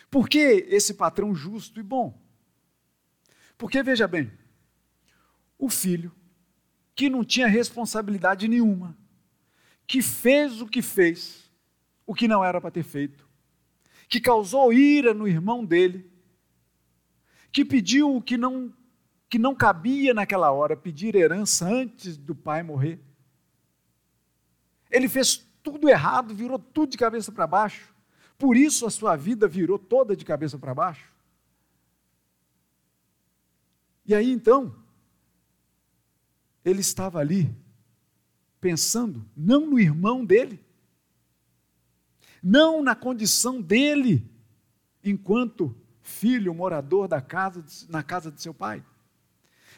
Por 0.10 0.28
que 0.28 0.40
esse 0.40 0.96
patrão 0.96 1.36
justo 1.36 1.80
e 1.80 1.84
bom? 1.84 2.20
Porque, 3.58 3.84
veja 3.84 4.08
bem, 4.08 4.32
o 5.58 5.70
filho, 5.70 6.12
que 6.96 7.10
não 7.10 7.24
tinha 7.24 7.48
responsabilidade 7.48 8.48
nenhuma, 8.48 8.98
que 9.92 10.02
fez 10.02 10.62
o 10.62 10.68
que 10.68 10.82
fez, 10.82 11.52
o 12.08 12.14
que 12.14 12.26
não 12.26 12.42
era 12.42 12.62
para 12.62 12.72
ter 12.72 12.82
feito, 12.82 13.28
que 14.08 14.22
causou 14.22 14.72
ira 14.72 15.14
no 15.14 15.28
irmão 15.28 15.66
dele, 15.66 16.10
que 17.52 17.66
pediu 17.66 18.16
o 18.16 18.22
que 18.22 18.38
não, 18.38 18.74
que 19.28 19.38
não 19.38 19.54
cabia 19.54 20.14
naquela 20.14 20.50
hora, 20.50 20.78
pedir 20.78 21.14
herança 21.14 21.68
antes 21.68 22.16
do 22.16 22.34
pai 22.34 22.64
morrer. 22.64 23.02
Ele 24.90 25.10
fez 25.10 25.46
tudo 25.62 25.90
errado, 25.90 26.34
virou 26.34 26.58
tudo 26.58 26.92
de 26.92 26.98
cabeça 26.98 27.30
para 27.30 27.46
baixo. 27.46 27.94
Por 28.38 28.56
isso 28.56 28.86
a 28.86 28.90
sua 28.90 29.18
vida 29.18 29.46
virou 29.46 29.78
toda 29.78 30.16
de 30.16 30.24
cabeça 30.24 30.58
para 30.58 30.74
baixo. 30.74 31.12
E 34.06 34.16
aí 34.16 34.32
então, 34.32 34.74
ele 36.64 36.80
estava 36.80 37.20
ali, 37.20 37.54
pensando 38.62 39.26
não 39.36 39.66
no 39.66 39.80
irmão 39.80 40.24
dele, 40.24 40.64
não 42.42 42.82
na 42.82 42.96
condição 42.96 43.60
dele, 43.60 44.32
enquanto 45.04 45.76
filho, 46.02 46.54
morador 46.54 47.08
da 47.08 47.20
casa, 47.20 47.66
na 47.90 48.04
casa 48.04 48.32
de 48.32 48.42
seu 48.42 48.54
pai. 48.54 48.86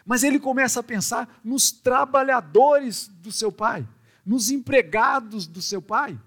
Mas 0.06 0.24
ele 0.24 0.40
começa 0.40 0.82
a 0.82 0.84
pensar 0.84 1.40
nos 1.44 1.72
trabalhadores 1.72 3.08
do 3.08 3.32
seu 3.32 3.52
pai, 3.52 3.88
nos 4.26 4.52
empregados 4.52 5.48
do 5.48 5.62
seu 5.62 5.82
pai. 5.82 6.20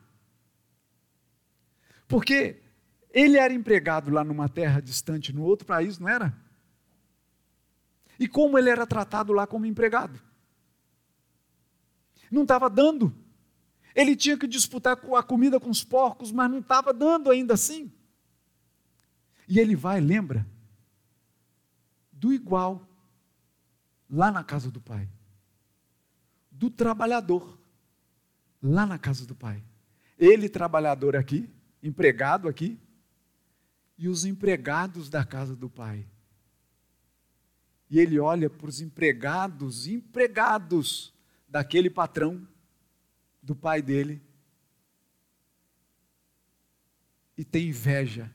Porque 2.09 2.63
ele 3.11 3.37
era 3.37 3.53
empregado 3.53 4.11
lá 4.11 4.25
numa 4.25 4.49
terra 4.49 4.81
distante, 4.81 5.33
no 5.33 5.43
outro 5.43 5.67
país, 5.67 5.99
não 5.99 6.09
era? 6.09 6.35
E 8.19 8.27
como 8.27 8.57
ele 8.59 8.71
era 8.71 8.87
tratado 8.87 9.33
lá 9.33 9.47
como 9.47 9.67
empregado? 9.67 10.26
Não 12.31 12.43
estava 12.43 12.69
dando. 12.69 13.15
Ele 13.95 14.15
tinha 14.15 14.37
que 14.37 14.47
disputar 14.47 14.99
a 15.17 15.23
comida 15.23 15.59
com 15.59 15.71
os 15.71 15.83
porcos, 15.83 16.31
mas 16.31 16.51
não 16.51 16.59
estava 16.59 16.93
dando 16.93 17.31
ainda 17.31 17.55
assim. 17.55 17.91
E 19.49 19.59
ele 19.59 19.75
vai, 19.75 20.01
lembra? 20.01 20.47
Do 22.13 22.33
igual, 22.33 22.87
lá 24.11 24.31
na 24.31 24.45
casa 24.45 24.71
do 24.71 24.81
pai. 24.81 25.09
Do 26.51 26.71
trabalhador, 26.71 27.59
lá 28.63 28.85
na 28.85 28.99
casa 28.99 29.25
do 29.25 29.35
pai. 29.35 29.63
Ele, 30.19 30.49
trabalhador 30.49 31.17
aqui, 31.17 31.49
empregado 31.83 32.49
aqui, 32.49 32.79
e 33.99 34.09
os 34.09 34.25
empregados 34.25 35.09
da 35.09 35.25
casa 35.25 35.57
do 35.57 35.71
pai. 35.71 36.07
E 37.89 37.99
ele 37.99 38.19
olha 38.19 38.51
para 38.51 38.69
os 38.69 38.81
empregados, 38.81 39.87
empregados 39.87 41.16
daquele 41.57 41.89
patrão, 41.89 42.47
do 43.43 43.57
pai 43.57 43.81
dele, 43.81 44.23
e 47.35 47.47
tem 47.47 47.69
inveja 47.69 48.31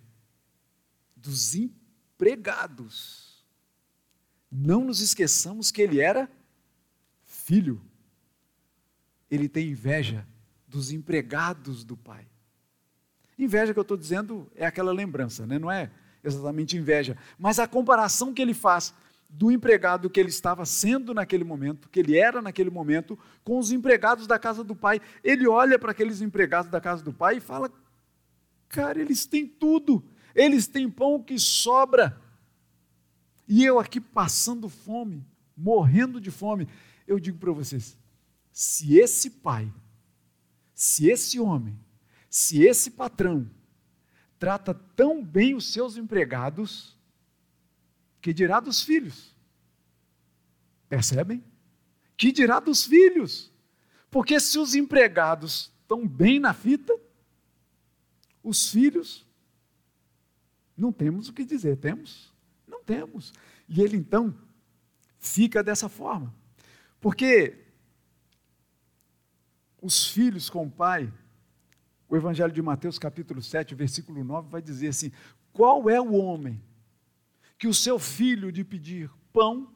dos 1.15 1.53
empregados. 1.53 3.45
Não 4.51 4.86
nos 4.86 5.01
esqueçamos 5.01 5.69
que 5.69 5.84
ele 5.84 6.01
era 6.01 6.31
filho. 7.23 7.79
Ele 9.29 9.47
tem 9.47 9.69
inveja 9.69 10.27
dos 10.67 10.91
empregados 10.91 11.84
do 11.84 11.95
pai. 11.95 12.27
Inveja 13.38 13.71
que 13.71 13.77
eu 13.77 13.84
estou 13.84 13.97
dizendo 13.97 14.51
é 14.55 14.65
aquela 14.65 14.91
lembrança, 14.91 15.45
né? 15.45 15.60
não 15.60 15.69
é 15.69 15.91
exatamente 16.23 16.75
inveja, 16.75 17.15
mas 17.38 17.60
a 17.60 17.67
comparação 17.67 18.34
que 18.34 18.41
ele 18.41 18.55
faz 18.55 18.95
do 19.34 19.50
empregado 19.50 20.10
que 20.10 20.20
ele 20.20 20.30
estava 20.30 20.65
sendo 20.65 21.13
naquele 21.13 21.46
momento, 21.46 21.89
que 21.89 22.00
ele 22.02 22.17
era 22.17 22.41
naquele 22.41 22.70
momento, 22.70 23.17
com 23.44 23.58
os 23.58 23.72
empregados 23.72 24.28
da 24.28 24.38
casa 24.38 24.63
do 24.63 24.76
pai. 24.76 25.00
Ele 25.24 25.48
olha 25.48 25.80
para 25.80 25.91
aqueles 25.91 26.22
empregados 26.22 26.70
da 26.70 26.82
casa 26.82 27.02
do 27.02 27.13
pai 27.13 27.38
e 27.38 27.41
fala: 27.41 27.72
Cara, 28.67 29.00
eles 29.00 29.26
têm 29.26 29.48
tudo, 29.48 30.04
eles 30.36 30.67
têm 30.67 30.89
pão 30.89 31.24
que 31.24 31.39
sobra. 31.39 32.22
E 33.48 33.63
eu 33.63 33.80
aqui 33.80 34.02
passando 34.02 34.67
fome, 34.67 35.26
morrendo 35.56 36.20
de 36.20 36.30
fome. 36.30 36.67
Eu 37.08 37.17
digo 37.17 37.38
para 37.38 37.52
vocês: 37.54 37.98
se 38.52 38.98
esse 38.98 39.30
pai, 39.30 39.74
se 40.74 41.10
esse 41.10 41.39
homem, 41.39 41.80
se 42.30 42.62
esse 42.63 42.91
patrão 42.91 43.50
trata 44.38 44.74
tão 44.74 45.24
bem 45.24 45.56
os 45.56 45.72
seus 45.72 45.96
empregados, 45.96 46.98
que 48.21 48.34
dirá 48.34 48.60
dos 48.60 48.84
filhos? 48.84 49.36
Percebem? 50.88 51.43
Que 52.15 52.31
dirá 52.31 52.60
dos 52.60 52.86
filhos? 52.86 53.51
Porque 54.10 54.39
se 54.39 54.60
os 54.60 54.75
empregados 54.75 55.71
estão 55.81 56.07
bem 56.07 56.39
na 56.39 56.53
fita, 56.53 56.93
os 58.43 58.69
filhos, 58.69 59.25
não 60.75 60.91
temos 60.91 61.29
o 61.29 61.34
que 61.34 61.45
dizer, 61.45 61.77
temos? 61.77 62.34
Não 62.67 62.84
temos. 62.84 63.34
E 63.67 63.81
ele 63.81 63.97
então 63.97 64.36
fica 65.19 65.63
dessa 65.63 65.88
forma. 65.89 66.34
Porque 66.99 67.57
os 69.81 70.07
filhos 70.07 70.49
com 70.49 70.65
o 70.67 70.71
pai, 70.71 71.12
o 72.07 72.15
Evangelho 72.15 72.51
de 72.51 72.62
Mateus, 72.62 72.99
capítulo 72.99 73.41
7, 73.41 73.73
versículo 73.73 74.23
9, 74.23 74.49
vai 74.49 74.62
dizer 74.62 74.89
assim: 74.89 75.12
Qual 75.51 75.89
é 75.89 75.99
o 75.99 76.13
homem 76.13 76.62
que 77.62 77.67
o 77.67 77.74
seu 77.76 78.00
filho 78.00 78.52
de 78.52 78.63
pedir 78.63 79.08
pão 79.32 79.71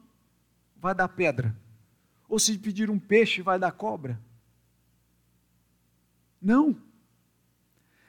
vai 0.74 0.92
dar 0.92 1.06
pedra? 1.06 1.56
Ou 2.28 2.36
se 2.36 2.58
pedir 2.58 2.90
um 2.90 2.98
peixe 2.98 3.42
vai 3.42 3.60
dar 3.60 3.70
cobra? 3.70 4.20
Não. 6.42 6.76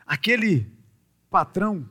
Aquele 0.03 0.67
patrão 1.29 1.87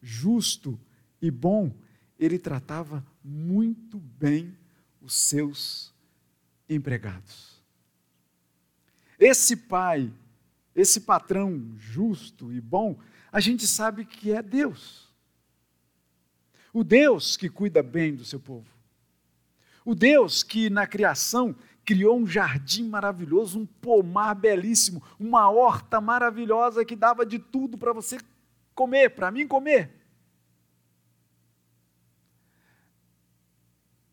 justo 0.00 0.78
e 1.20 1.28
bom, 1.28 1.74
ele 2.20 2.38
tratava 2.38 3.04
muito 3.24 3.98
bem 3.98 4.56
os 5.00 5.14
seus 5.14 5.92
empregados. 6.68 7.60
Esse 9.18 9.56
pai, 9.56 10.14
esse 10.72 11.00
patrão 11.00 11.74
justo 11.76 12.52
e 12.52 12.60
bom, 12.60 12.96
a 13.32 13.40
gente 13.40 13.66
sabe 13.66 14.04
que 14.04 14.30
é 14.30 14.40
Deus. 14.40 15.03
O 16.74 16.82
Deus 16.82 17.36
que 17.36 17.48
cuida 17.48 17.84
bem 17.84 18.16
do 18.16 18.24
seu 18.24 18.40
povo. 18.40 18.66
O 19.84 19.94
Deus 19.94 20.42
que 20.42 20.68
na 20.68 20.88
criação 20.88 21.54
criou 21.84 22.18
um 22.18 22.26
jardim 22.26 22.88
maravilhoso, 22.88 23.60
um 23.60 23.66
pomar 23.66 24.34
belíssimo, 24.34 25.00
uma 25.20 25.48
horta 25.48 26.00
maravilhosa 26.00 26.84
que 26.84 26.96
dava 26.96 27.24
de 27.24 27.38
tudo 27.38 27.78
para 27.78 27.92
você 27.92 28.18
comer, 28.74 29.10
para 29.10 29.30
mim 29.30 29.46
comer. 29.46 29.92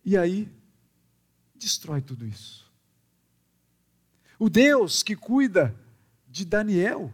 E 0.06 0.16
aí, 0.16 0.48
destrói 1.56 2.00
tudo 2.00 2.28
isso. 2.28 2.72
O 4.38 4.50
Deus 4.50 5.02
que 5.02 5.16
cuida 5.16 5.76
de 6.28 6.46
Daniel, 6.46 7.12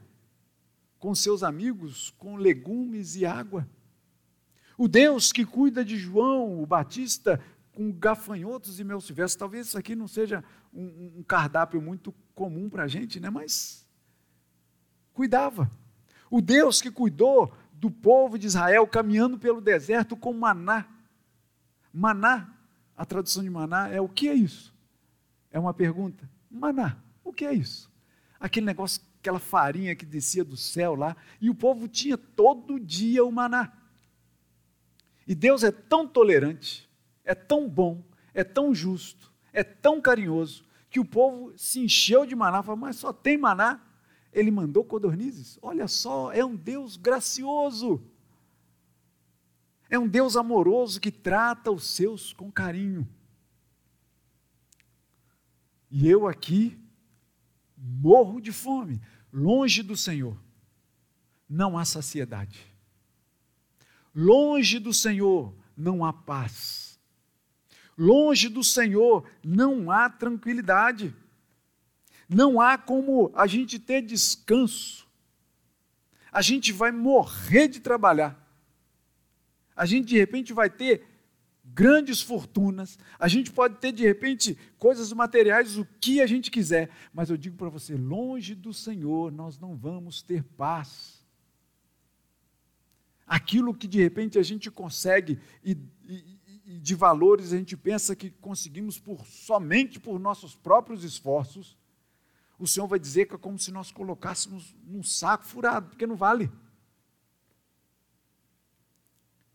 com 0.99 1.15
seus 1.15 1.41
amigos, 1.41 2.13
com 2.17 2.36
legumes 2.36 3.15
e 3.15 3.25
água. 3.25 3.65
O 4.78 4.88
Deus 4.88 5.32
que 5.32 5.44
cuida 5.44 5.84
de 5.84 5.98
João, 5.98 6.62
o 6.62 6.66
Batista, 6.66 7.42
com 7.74 7.92
gafanhotos 7.92 8.80
e 8.80 8.84
mel 8.84 9.02
silvestre. 9.02 9.40
Talvez 9.40 9.68
isso 9.68 9.78
aqui 9.78 9.96
não 9.96 10.08
seja 10.08 10.44
um, 10.74 11.13
um 11.18 11.24
cardápio 11.24 11.82
muito 11.82 12.13
comum 12.36 12.70
para 12.70 12.84
a 12.84 12.88
gente, 12.88 13.20
né? 13.20 13.30
mas 13.30 13.88
cuidava. 15.13 15.70
O 16.30 16.42
Deus 16.42 16.82
que 16.82 16.92
cuidou 16.92 17.54
do 17.72 17.90
povo 17.90 18.38
de 18.38 18.48
Israel 18.48 18.86
caminhando 18.88 19.38
pelo 19.38 19.62
deserto 19.62 20.18
com 20.18 20.34
maná. 20.34 20.88
Maná, 21.94 22.54
a 22.96 23.06
tradução 23.06 23.44
de 23.44 23.50
maná 23.50 23.90
é 23.90 24.02
o 24.02 24.10
que 24.10 24.28
é 24.28 24.34
isso? 24.34 24.74
É 25.52 25.60
uma 25.60 25.74
pergunta. 25.74 26.30
Maná, 26.50 26.98
o 27.24 27.32
que 27.32 27.46
é 27.46 27.54
isso? 27.54 27.92
Aquele 28.40 28.66
negócio, 28.66 29.02
aquela 29.20 29.40
farinha 29.40 29.96
que 29.96 30.06
descia 30.06 30.44
do 30.44 30.58
céu 30.58 30.96
lá, 30.96 31.16
e 31.40 31.50
o 31.50 31.56
povo 31.56 31.88
tinha 31.88 32.18
todo 32.18 32.80
dia 32.80 33.24
o 33.24 33.32
maná. 33.32 33.72
E 35.28 35.36
Deus 35.36 35.63
é 35.63 35.72
tão 35.72 36.08
tolerante, 36.08 36.90
é 37.24 37.36
tão 37.36 37.68
bom, 37.70 38.02
é 38.34 38.44
tão 38.44 38.74
justo, 38.74 39.32
é 39.52 39.63
tão 39.63 40.00
carinhoso, 40.00 40.63
que 40.90 41.00
o 41.00 41.06
povo 41.06 41.54
se 41.58 41.82
encheu 41.82 42.26
de 42.26 42.36
maná, 42.36 42.63
falou, 42.63 42.80
mas 42.80 42.96
só 42.96 43.12
tem 43.12 43.38
maná. 43.38 43.84
Ele 44.32 44.50
mandou 44.52 44.84
codornizes. 44.84 45.60
Olha 45.62 45.88
só, 45.88 46.32
é 46.32 46.46
um 46.46 46.56
Deus 46.56 46.96
gracioso. 46.96 48.02
É 49.90 50.00
um 50.00 50.08
Deus 50.08 50.36
amoroso 50.36 51.00
que 51.00 51.12
trata 51.12 51.72
os 51.72 51.84
seus 51.84 52.34
com 52.34 52.52
carinho. 52.52 53.08
E 55.90 56.08
eu 56.08 56.28
aqui 56.28 56.78
morro 57.76 58.40
de 58.42 58.52
fome, 58.52 59.02
longe 59.32 59.82
do 59.82 59.96
Senhor. 59.96 60.38
Não 61.50 61.78
há 61.78 61.86
saciedade. 61.86 62.77
Longe 64.15 64.80
do 64.80 64.93
Senhor 64.93 65.54
não 65.76 66.04
há 66.04 66.12
paz. 66.12 67.00
Longe 67.98 68.50
do 68.50 68.63
Senhor 68.63 69.28
não 69.43 69.89
há 69.91 70.10
tranquilidade. 70.10 71.15
Não 72.30 72.60
há 72.60 72.78
como 72.78 73.32
a 73.36 73.48
gente 73.48 73.80
ter 73.80 74.02
descanso. 74.02 75.08
A 76.32 76.41
gente 76.41 76.72
vai 76.72 76.91
morrer 76.91 77.67
de 77.67 77.80
trabalhar. 77.80 78.43
A 79.76 79.86
gente 79.86 80.08
de 80.08 80.17
repente 80.17 80.54
vai 80.54 80.70
ter 80.70 81.06
grandes 81.63 82.22
fortunas, 82.22 82.98
a 83.20 83.28
gente 83.28 83.52
pode 83.52 83.76
ter 83.76 83.91
de 83.91 84.04
repente 84.04 84.58
coisas 84.80 85.13
materiais, 85.13 85.78
o 85.78 85.86
que 86.00 86.22
a 86.22 86.26
gente 86.26 86.50
quiser, 86.50 86.89
mas 87.13 87.30
eu 87.30 87.38
digo 87.38 87.56
para 87.56 87.70
você: 87.70 87.96
longe 87.96 88.56
do 88.56 88.74
Senhor 88.74 89.32
nós 89.32 89.60
não 89.60 89.76
vamos 89.76 90.22
ter 90.22 90.43
paz 90.43 91.16
aquilo 93.28 93.76
que 93.76 93.88
de 93.88 94.02
repente 94.02 94.40
a 94.40 94.44
gente 94.44 94.72
consegue 94.72 95.38
e, 95.62 95.78
e, 96.06 96.40
e, 96.66 96.80
de 96.80 96.96
valores 96.96 97.52
a 97.52 97.58
gente 97.58 97.76
pensa 97.76 98.16
que 98.16 98.32
conseguimos 98.32 98.98
por 98.98 99.26
somente 99.26 100.00
por 100.00 100.18
nossos 100.18 100.56
próprios 100.56 101.04
esforços, 101.04 101.78
o 102.58 102.66
Senhor 102.66 102.88
vai 102.88 102.98
dizer 102.98 103.28
que 103.28 103.36
é 103.36 103.38
como 103.38 103.60
se 103.60 103.70
nós 103.70 103.92
colocássemos 103.92 104.74
num 104.84 105.04
saco 105.04 105.46
furado, 105.46 105.90
porque 105.90 106.08
não 106.08 106.16
vale. 106.16 106.50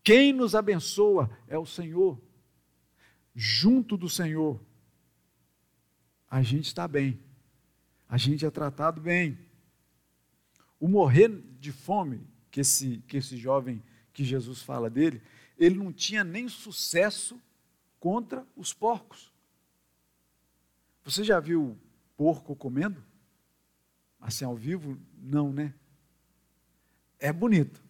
Quem 0.03 0.31
nos 0.31 0.53
abençoa 0.53 1.29
é 1.47 1.57
o 1.57 1.65
Senhor. 1.65 2.21
Junto 3.35 3.97
do 3.97 4.07
Senhor, 4.07 4.61
a 6.29 6.41
gente 6.43 6.67
está 6.67 6.87
bem, 6.87 7.19
a 8.07 8.17
gente 8.17 8.45
é 8.45 8.51
tratado 8.51 9.01
bem. 9.01 9.37
O 10.79 10.87
morrer 10.87 11.29
de 11.59 11.71
fome 11.71 12.32
que 12.53 12.61
esse, 12.61 13.03
que 13.07 13.17
esse 13.17 13.35
jovem 13.35 13.81
que 14.13 14.23
Jesus 14.23 14.61
fala 14.61 14.87
dele, 14.87 15.23
ele 15.57 15.73
não 15.73 15.91
tinha 15.91 16.23
nem 16.23 16.47
sucesso 16.47 17.41
contra 17.99 18.45
os 18.55 18.71
porcos. 18.71 19.33
Você 21.03 21.23
já 21.23 21.39
viu 21.39 21.75
porco 22.15 22.55
comendo? 22.55 23.03
Assim 24.21 24.45
ao 24.45 24.55
vivo? 24.55 24.99
Não, 25.17 25.51
né? 25.51 25.73
É 27.19 27.33
bonito. 27.33 27.83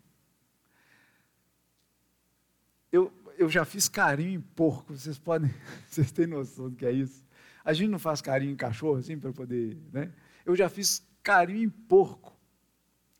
Eu, 2.89 3.11
eu 3.37 3.49
já 3.49 3.65
fiz 3.65 3.89
carinho 3.89 4.31
em 4.31 4.41
porco, 4.41 4.95
vocês 4.95 5.19
podem, 5.19 5.53
vocês 5.89 6.09
têm 6.09 6.25
noção 6.25 6.69
do 6.69 6.77
que 6.77 6.85
é 6.85 6.91
isso? 6.93 7.27
A 7.65 7.73
gente 7.73 7.89
não 7.89 7.99
faz 7.99 8.21
carinho 8.21 8.53
em 8.53 8.55
cachorro 8.55 8.95
assim 8.95 9.19
para 9.19 9.33
poder, 9.33 9.77
né? 9.91 10.13
Eu 10.45 10.55
já 10.55 10.69
fiz 10.69 11.05
carinho 11.21 11.63
em 11.63 11.69
porco. 11.69 12.33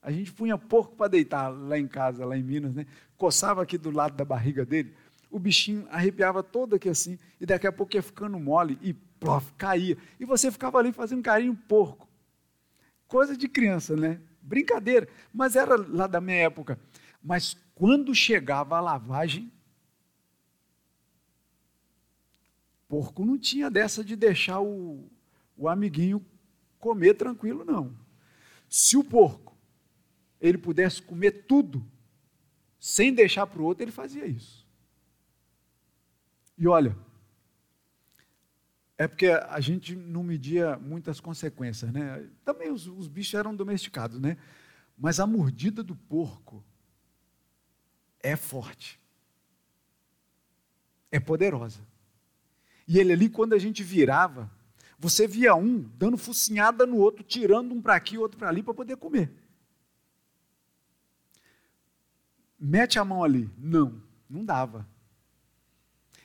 A 0.04 0.12
gente 0.12 0.32
punha 0.34 0.58
porco 0.58 0.96
para 0.98 1.08
deitar 1.08 1.48
lá 1.48 1.80
em 1.80 1.88
casa, 1.88 2.26
lá 2.26 2.38
em 2.38 2.44
Minas, 2.44 2.76
né? 2.76 2.86
Coçava 3.18 3.64
aqui 3.64 3.78
do 3.78 3.90
lado 3.90 4.16
da 4.16 4.26
barriga 4.26 4.66
dele, 4.66 4.94
o 5.32 5.40
bichinho 5.40 5.88
arrepiava 5.90 6.44
todo 6.44 6.76
aqui 6.76 6.88
assim, 6.88 7.18
e 7.42 7.46
daqui 7.46 7.66
a 7.66 7.72
pouco 7.72 7.96
ia 7.96 8.04
ficando 8.04 8.38
mole 8.38 8.78
e 8.84 8.94
plof, 8.94 9.52
caía. 9.54 9.98
E 10.20 10.26
você 10.26 10.52
ficava 10.52 10.78
ali 10.78 10.92
fazendo 10.92 11.24
carinho 11.24 11.56
porco. 11.56 12.08
Coisa 13.08 13.36
de 13.36 13.48
criança, 13.48 13.96
né? 13.96 14.22
Brincadeira, 14.42 15.08
mas 15.34 15.56
era 15.56 15.76
lá 15.76 16.06
da 16.06 16.22
minha 16.22 16.38
época. 16.38 16.78
Mas 17.24 17.58
quando 17.74 18.14
chegava 18.14 18.78
a 18.78 18.82
lavagem, 18.82 19.52
porco 22.88 23.26
não 23.26 23.40
tinha 23.40 23.72
dessa 23.72 24.04
de 24.04 24.16
deixar 24.16 24.60
o, 24.60 25.10
o 25.58 25.68
amiguinho 25.68 26.24
comer 26.78 27.16
tranquilo, 27.16 27.66
não. 27.66 27.92
Se 28.70 28.96
o 28.98 29.04
porco 29.04 29.43
ele 30.44 30.58
pudesse 30.58 31.02
comer 31.02 31.46
tudo, 31.48 31.90
sem 32.78 33.14
deixar 33.14 33.48
para 33.48 33.62
o 33.62 33.66
outro, 33.66 33.82
ele 33.82 33.94
fazia 33.94 34.26
isso. 34.26 34.68
E 36.58 36.68
olha, 36.68 36.96
é 38.98 39.08
porque 39.08 39.28
a 39.28 39.60
gente 39.62 39.96
não 39.96 40.22
media 40.22 40.78
muitas 40.78 41.22
consequências, 41.22 41.92
né? 41.94 42.30
Também 42.44 42.70
os, 42.70 42.86
os 42.88 43.08
bichos 43.08 43.34
eram 43.36 43.56
domesticados, 43.56 44.20
né? 44.20 44.38
Mas 44.98 45.18
a 45.18 45.26
mordida 45.26 45.82
do 45.82 45.96
porco 45.96 46.62
é 48.20 48.36
forte, 48.36 49.00
é 51.10 51.22
poderosa. 51.22 51.80
E 52.86 53.00
ele 53.00 53.14
ali, 53.14 53.30
quando 53.30 53.54
a 53.54 53.60
gente 53.60 53.82
virava, 53.82 54.52
você 55.00 55.26
via 55.26 55.56
um 55.56 55.80
dando 55.98 56.18
focinhada 56.18 56.86
no 56.86 56.98
outro, 56.98 57.24
tirando 57.24 57.74
um 57.74 57.82
para 57.82 57.96
aqui, 57.96 58.18
outro 58.18 58.38
para 58.38 58.50
ali, 58.50 58.62
para 58.62 58.74
poder 58.74 58.98
comer. 58.98 59.43
Mete 62.66 62.98
a 62.98 63.04
mão 63.04 63.22
ali. 63.22 63.50
Não, 63.58 64.02
não 64.30 64.46
dava. 64.46 64.88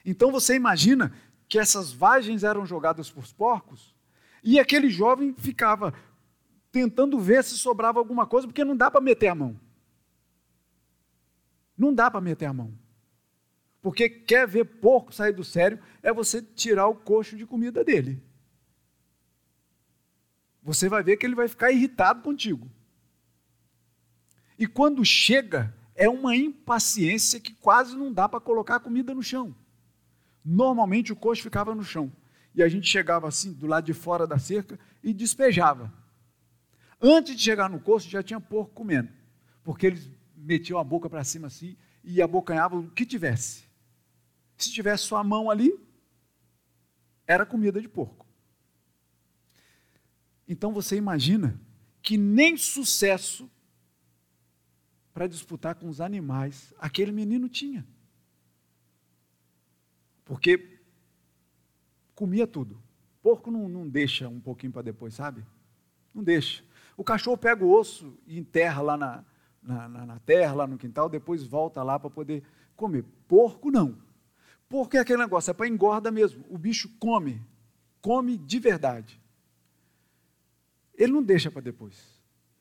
Então 0.04 0.30
você 0.30 0.54
imagina 0.54 1.12
que 1.48 1.58
essas 1.58 1.92
vagens 1.92 2.44
eram 2.44 2.64
jogadas 2.64 3.10
por 3.10 3.26
porcos 3.32 3.92
e 4.44 4.60
aquele 4.60 4.88
jovem 4.88 5.34
ficava 5.36 5.92
tentando 6.70 7.18
ver 7.18 7.42
se 7.42 7.58
sobrava 7.58 7.98
alguma 7.98 8.24
coisa, 8.24 8.46
porque 8.46 8.64
não 8.64 8.76
dá 8.76 8.88
para 8.88 9.00
meter 9.00 9.26
a 9.26 9.34
mão. 9.34 9.58
Não 11.76 11.92
dá 11.92 12.08
para 12.08 12.20
meter 12.20 12.46
a 12.46 12.52
mão. 12.52 12.72
Porque 13.82 14.08
quer 14.08 14.46
ver 14.46 14.64
porco 14.64 15.12
sair 15.12 15.32
do 15.32 15.42
sério, 15.42 15.80
é 16.04 16.12
você 16.12 16.40
tirar 16.40 16.86
o 16.86 16.94
coxo 16.94 17.36
de 17.36 17.44
comida 17.44 17.82
dele. 17.82 18.22
Você 20.62 20.88
vai 20.88 21.02
ver 21.02 21.16
que 21.16 21.26
ele 21.26 21.34
vai 21.34 21.48
ficar 21.48 21.72
irritado 21.72 22.22
contigo. 22.22 22.70
E 24.56 24.68
quando 24.68 25.04
chega, 25.04 25.74
é 25.98 26.08
uma 26.08 26.36
impaciência 26.36 27.40
que 27.40 27.52
quase 27.52 27.96
não 27.96 28.12
dá 28.12 28.28
para 28.28 28.38
colocar 28.38 28.76
a 28.76 28.80
comida 28.80 29.12
no 29.12 29.20
chão. 29.20 29.52
Normalmente 30.44 31.12
o 31.12 31.16
coxo 31.16 31.42
ficava 31.42 31.74
no 31.74 31.82
chão. 31.82 32.12
E 32.54 32.62
a 32.62 32.68
gente 32.68 32.88
chegava 32.88 33.26
assim, 33.26 33.52
do 33.52 33.66
lado 33.66 33.84
de 33.84 33.92
fora 33.92 34.24
da 34.24 34.38
cerca, 34.38 34.78
e 35.02 35.12
despejava. 35.12 35.92
Antes 37.02 37.36
de 37.36 37.42
chegar 37.42 37.68
no 37.68 37.80
coxo, 37.80 38.08
já 38.08 38.22
tinha 38.22 38.40
porco 38.40 38.72
comendo. 38.74 39.08
Porque 39.64 39.88
eles 39.88 40.08
metiam 40.36 40.78
a 40.78 40.84
boca 40.84 41.10
para 41.10 41.24
cima 41.24 41.48
assim 41.48 41.76
e 42.04 42.22
abocanhavam 42.22 42.78
o 42.78 42.90
que 42.92 43.04
tivesse. 43.04 43.64
Se 44.56 44.70
tivesse 44.70 45.02
sua 45.02 45.24
mão 45.24 45.50
ali, 45.50 45.74
era 47.26 47.44
comida 47.44 47.80
de 47.82 47.88
porco. 47.88 48.24
Então 50.46 50.72
você 50.72 50.94
imagina 50.94 51.60
que 52.00 52.16
nem 52.16 52.56
sucesso 52.56 53.50
para 55.18 55.26
disputar 55.26 55.74
com 55.74 55.88
os 55.88 56.00
animais 56.00 56.72
aquele 56.78 57.10
menino 57.10 57.48
tinha. 57.48 57.84
Porque 60.24 60.78
comia 62.14 62.46
tudo. 62.46 62.80
Porco 63.20 63.50
não, 63.50 63.68
não 63.68 63.88
deixa 63.88 64.28
um 64.28 64.38
pouquinho 64.38 64.70
para 64.70 64.82
depois, 64.82 65.14
sabe? 65.14 65.44
Não 66.14 66.22
deixa. 66.22 66.62
O 66.96 67.02
cachorro 67.02 67.36
pega 67.36 67.64
o 67.64 67.72
osso 67.76 68.16
e 68.28 68.38
enterra 68.38 68.80
lá 68.80 68.96
na, 68.96 69.24
na, 69.60 69.88
na, 69.88 70.06
na 70.06 70.18
terra, 70.20 70.54
lá 70.54 70.68
no 70.68 70.78
quintal, 70.78 71.08
depois 71.08 71.42
volta 71.42 71.82
lá 71.82 71.98
para 71.98 72.10
poder 72.10 72.44
comer. 72.76 73.04
Porco 73.26 73.72
não. 73.72 73.98
Porco 74.68 74.96
é 74.96 75.00
aquele 75.00 75.18
negócio, 75.18 75.50
é 75.50 75.54
para 75.54 75.66
engorda 75.66 76.12
mesmo. 76.12 76.44
O 76.48 76.56
bicho 76.56 76.88
come, 77.00 77.44
come 78.00 78.38
de 78.38 78.60
verdade. 78.60 79.20
Ele 80.94 81.10
não 81.10 81.24
deixa 81.24 81.50
para 81.50 81.62
depois. 81.62 82.17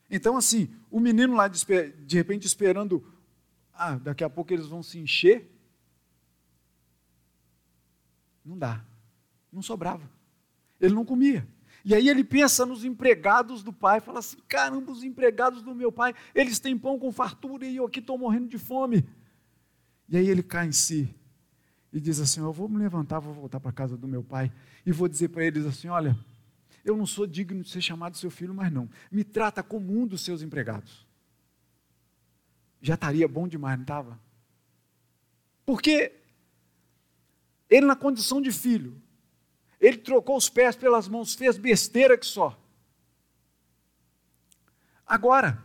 Então, 0.09 0.37
assim, 0.37 0.73
o 0.89 0.99
menino 0.99 1.35
lá 1.35 1.47
de, 1.47 1.59
de 2.05 2.15
repente 2.15 2.47
esperando, 2.47 3.05
ah, 3.73 3.95
daqui 3.95 4.23
a 4.23 4.29
pouco 4.29 4.53
eles 4.53 4.67
vão 4.67 4.81
se 4.81 4.97
encher, 4.97 5.51
não 8.43 8.57
dá. 8.57 8.83
Não 9.51 9.61
sobrava. 9.61 10.09
Ele 10.79 10.93
não 10.93 11.03
comia. 11.03 11.47
E 11.83 11.93
aí 11.93 12.09
ele 12.09 12.23
pensa 12.23 12.65
nos 12.65 12.83
empregados 12.83 13.63
do 13.63 13.71
pai, 13.73 13.99
fala 13.99 14.19
assim: 14.19 14.37
caramba, 14.47 14.91
os 14.91 15.03
empregados 15.03 15.61
do 15.61 15.75
meu 15.75 15.91
pai, 15.91 16.13
eles 16.33 16.59
têm 16.59 16.77
pão 16.77 16.97
com 16.97 17.11
fartura 17.11 17.65
e 17.65 17.75
eu 17.77 17.85
aqui 17.85 17.99
estou 17.99 18.17
morrendo 18.17 18.47
de 18.47 18.57
fome. 18.57 19.07
E 20.09 20.17
aí 20.17 20.27
ele 20.29 20.43
cai 20.43 20.67
em 20.67 20.71
si 20.71 21.13
e 21.91 21.99
diz 21.99 22.19
assim: 22.19 22.41
Eu 22.41 22.53
vou 22.53 22.67
me 22.69 22.77
levantar, 22.77 23.19
vou 23.19 23.33
voltar 23.33 23.59
para 23.59 23.69
a 23.69 23.73
casa 23.73 23.97
do 23.97 24.07
meu 24.07 24.23
pai 24.23 24.51
e 24.85 24.91
vou 24.91 25.07
dizer 25.07 25.29
para 25.29 25.45
eles 25.45 25.65
assim: 25.65 25.87
Olha, 25.87 26.17
eu 26.87 26.95
não 26.95 27.05
sou 27.05 27.27
digno 27.27 27.61
de 27.61 27.69
ser 27.69 27.81
chamado 27.81 28.15
seu 28.15 28.31
filho, 28.31 28.53
mas 28.53 28.71
não. 28.71 28.89
Me 29.11 29.23
trata 29.23 29.61
como 29.61 29.99
um 29.99 30.07
dos 30.07 30.21
seus 30.21 30.41
empregados. 30.41 31.05
Já 32.81 32.93
estaria 32.93 33.27
bom 33.27 33.45
demais, 33.45 33.77
não 33.77 33.83
estava? 33.83 34.17
Porque 35.65 36.13
ele, 37.69 37.85
na 37.85 37.95
condição 37.95 38.41
de 38.41 38.53
filho, 38.53 39.01
ele 39.81 39.97
trocou 39.97 40.37
os 40.37 40.49
pés 40.49 40.77
pelas 40.77 41.09
mãos, 41.09 41.35
fez 41.35 41.57
besteira 41.57 42.17
que 42.17 42.25
só. 42.25 42.57
Agora, 45.05 45.61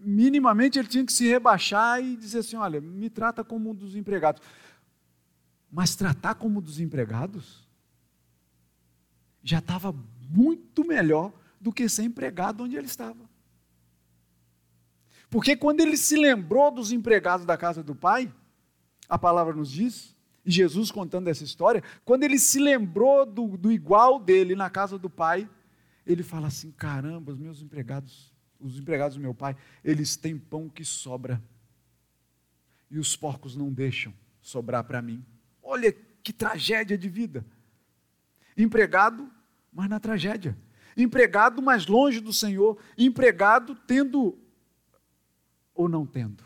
minimamente 0.00 0.78
ele 0.78 0.88
tinha 0.88 1.04
que 1.04 1.12
se 1.12 1.28
rebaixar 1.28 2.02
e 2.02 2.16
dizer 2.16 2.38
assim: 2.38 2.56
olha, 2.56 2.80
me 2.80 3.10
trata 3.10 3.44
como 3.44 3.70
um 3.70 3.74
dos 3.74 3.94
empregados. 3.94 4.40
Mas 5.70 5.94
tratar 5.94 6.36
como 6.36 6.60
um 6.60 6.62
dos 6.62 6.80
empregados 6.80 7.63
já 9.44 9.58
estava 9.58 9.94
muito 10.30 10.84
melhor 10.84 11.32
do 11.60 11.72
que 11.72 11.88
ser 11.88 12.02
empregado 12.02 12.64
onde 12.64 12.74
ele 12.76 12.86
estava. 12.86 13.28
Porque 15.28 15.54
quando 15.56 15.80
ele 15.80 15.96
se 15.96 16.16
lembrou 16.16 16.70
dos 16.70 16.90
empregados 16.90 17.44
da 17.44 17.56
casa 17.56 17.82
do 17.82 17.94
pai, 17.94 18.32
a 19.08 19.18
palavra 19.18 19.54
nos 19.54 19.70
diz 19.70 20.16
e 20.44 20.50
Jesus 20.50 20.90
contando 20.90 21.28
essa 21.28 21.44
história, 21.44 21.82
quando 22.04 22.24
ele 22.24 22.38
se 22.38 22.58
lembrou 22.58 23.24
do, 23.24 23.56
do 23.56 23.70
igual 23.70 24.18
dele 24.18 24.54
na 24.54 24.68
casa 24.68 24.98
do 24.98 25.08
pai, 25.08 25.48
ele 26.06 26.22
fala 26.22 26.48
assim: 26.48 26.70
caramba, 26.70 27.32
os 27.32 27.38
meus 27.38 27.62
empregados, 27.62 28.32
os 28.60 28.78
empregados 28.78 29.16
do 29.16 29.22
meu 29.22 29.34
pai, 29.34 29.56
eles 29.82 30.16
têm 30.16 30.38
pão 30.38 30.68
que 30.68 30.84
sobra. 30.84 31.42
E 32.90 32.98
os 32.98 33.16
porcos 33.16 33.56
não 33.56 33.72
deixam 33.72 34.12
sobrar 34.40 34.84
para 34.84 35.02
mim. 35.02 35.24
Olha 35.62 35.92
que 36.22 36.32
tragédia 36.32 36.96
de 36.96 37.08
vida. 37.08 37.44
Empregado, 38.56 39.28
mas 39.74 39.90
na 39.90 39.98
tragédia. 39.98 40.56
Empregado, 40.96 41.60
mas 41.60 41.86
longe 41.86 42.20
do 42.20 42.32
Senhor. 42.32 42.78
Empregado 42.96 43.74
tendo 43.74 44.38
ou 45.74 45.88
não 45.88 46.06
tendo. 46.06 46.44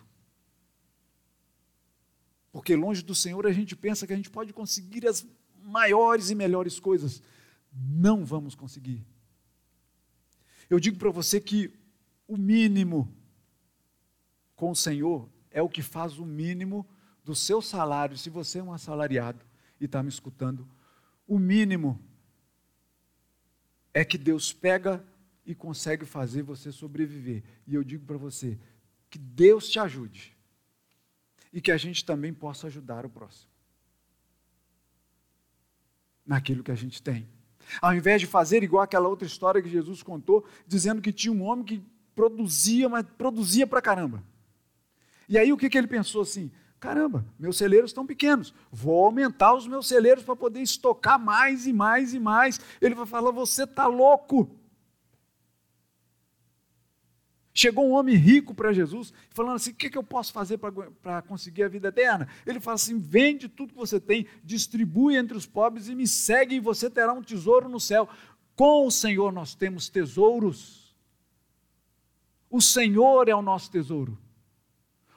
Porque 2.51 2.75
longe 2.75 3.03
do 3.03 3.15
Senhor 3.15 3.47
a 3.47 3.53
gente 3.53 3.77
pensa 3.77 4.07
que 4.07 4.13
a 4.15 4.17
gente 4.17 4.31
pode 4.31 4.55
conseguir 4.55 5.07
as 5.07 5.27
maiores 5.63 6.31
e 6.31 6.35
melhores 6.35 6.81
coisas. 6.81 7.23
Não 7.71 8.25
vamos 8.25 8.55
conseguir. 8.55 9.07
Eu 10.71 10.81
digo 10.81 10.99
para 10.99 11.11
você 11.11 11.41
que 11.41 11.73
o 12.27 12.37
mínimo 12.37 13.15
com 14.57 14.71
o 14.71 14.77
Senhor 14.77 15.29
é 15.51 15.61
o 15.61 15.69
que 15.69 15.83
faz 15.83 16.19
o 16.19 16.25
mínimo 16.25 16.87
do 17.23 17.35
seu 17.35 17.61
salário. 17.61 18.17
Se 18.17 18.31
você 18.31 18.59
é 18.59 18.63
um 18.63 18.73
assalariado 18.73 19.45
e 19.79 19.85
está 19.85 20.03
me 20.03 20.09
escutando, 20.09 20.67
o 21.27 21.39
mínimo 21.39 22.03
é 23.99 24.05
que 24.05 24.17
Deus 24.17 24.53
pega 24.53 25.05
e 25.45 25.57
consegue 25.57 26.07
fazer 26.07 26.43
você 26.43 26.71
sobreviver. 26.71 27.43
E 27.67 27.75
eu 27.75 27.83
digo 27.83 28.07
para 28.07 28.17
você 28.17 28.57
que 29.11 29.19
Deus 29.19 29.69
te 29.69 29.81
ajude 29.81 30.37
e 31.53 31.61
que 31.61 31.73
a 31.73 31.77
gente 31.77 32.05
também 32.05 32.33
possa 32.33 32.69
ajudar 32.69 33.05
o 33.05 33.11
próximo. 33.11 33.51
Naquilo 36.25 36.63
que 36.63 36.71
a 36.71 36.77
gente 36.77 37.03
tem. 37.03 37.29
Ao 37.83 37.93
invés 37.93 38.21
de 38.21 38.29
fazer 38.29 38.63
igual 38.63 38.85
aquela 38.85 39.09
outra 39.09 39.27
história 39.27 39.61
que 39.61 39.69
Jesus 39.69 40.01
contou, 40.01 40.47
dizendo 40.65 41.03
que 41.03 41.13
tinha 41.13 41.33
um 41.33 41.43
homem 41.43 41.65
que 41.65 41.83
produzia, 42.15 42.89
mas 42.89 43.05
produzia 43.05 43.67
pra 43.67 43.83
caramba. 43.83 44.23
E 45.29 45.37
aí 45.37 45.53
o 45.53 45.57
que, 45.57 45.69
que 45.69 45.77
ele 45.77 45.89
pensou 45.89 46.23
assim? 46.23 46.53
Caramba, 46.81 47.25
meus 47.37 47.57
celeiros 47.57 47.91
estão 47.91 48.07
pequenos, 48.07 48.55
vou 48.71 49.05
aumentar 49.05 49.53
os 49.53 49.67
meus 49.67 49.89
celeiros 49.89 50.23
para 50.23 50.37
poder 50.37 50.61
estocar 50.61 51.19
mais 51.19 51.67
e 51.67 51.73
mais 51.73 52.15
e 52.15 52.21
mais. 52.21 52.61
Ele 52.81 52.95
vai 52.95 53.07
falar: 53.07 53.33
você 53.33 53.65
está 53.65 53.87
louco. 53.87 54.49
Chegou 57.53 57.89
um 57.89 57.93
homem 57.95 58.15
rico 58.15 58.55
para 58.55 58.73
Jesus, 58.73 59.13
falando 59.31 59.57
assim: 59.57 59.73
o 59.73 59.75
que, 59.75 59.91
que 59.91 59.99
eu 59.99 60.05
posso 60.05 60.33
fazer 60.33 60.59
para 61.03 61.21
conseguir 61.23 61.65
a 61.65 61.69
vida 61.69 61.89
eterna? 61.89 62.29
Ele 62.47 62.61
fala 62.61 62.77
assim: 62.77 62.97
vende 62.97 63.49
tudo 63.49 63.73
que 63.73 63.79
você 63.79 63.99
tem, 63.99 64.29
distribui 64.45 65.17
entre 65.17 65.37
os 65.37 65.47
pobres 65.47 65.89
e 65.89 65.97
me 65.97 66.07
segue, 66.07 66.55
e 66.55 66.61
você 66.61 66.89
terá 66.89 67.13
um 67.13 67.23
tesouro 67.23 67.69
no 67.69 67.81
céu. 67.81 68.09
Com 68.55 68.87
o 68.87 68.91
Senhor 68.93 69.33
nós 69.33 69.57
temos 69.57 69.89
tesouros. 69.89 70.97
O 72.49 72.61
Senhor 72.61 73.29
é 73.29 73.35
o 73.35 73.43
nosso 73.43 73.69
tesouro. 73.73 74.17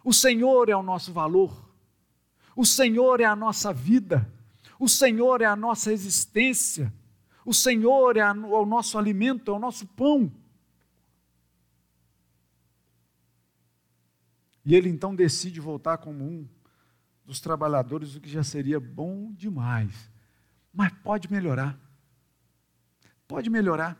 O 0.04 0.14
Senhor 0.14 0.70
é 0.70 0.76
o 0.76 0.84
nosso 0.84 1.14
valor. 1.14 1.70
O 2.56 2.66
Senhor 2.66 3.20
é 3.20 3.26
a 3.26 3.36
nossa 3.36 3.74
vida. 3.74 4.32
O 4.80 4.89
Senhor 4.89 5.41
é 5.41 5.45
a 5.45 5.56
nossa 5.56 5.93
existência. 5.93 6.93
O 7.45 7.54
Senhor 7.54 8.18
é, 8.18 8.32
o 8.32 8.66
nosso 8.66 8.97
alimento, 8.97 9.52
é 9.52 9.54
o 9.54 9.60
nosso 9.60 9.88
pão. 9.88 10.32
E 14.64 14.76
ele 14.76 14.89
então 14.89 15.16
decide 15.16 15.60
voltar 15.60 15.97
como 15.97 16.24
um 16.24 16.47
dos 17.26 17.39
trabalhadores, 17.39 18.16
o 18.16 18.22
que 18.22 18.30
já 18.30 18.43
seria 18.43 18.80
bom 18.80 19.32
demais. 19.34 20.12
Mas 20.74 20.91
pode 21.04 21.32
melhorar. 21.32 21.80
Pode 23.28 23.49
melhorar. 23.49 23.97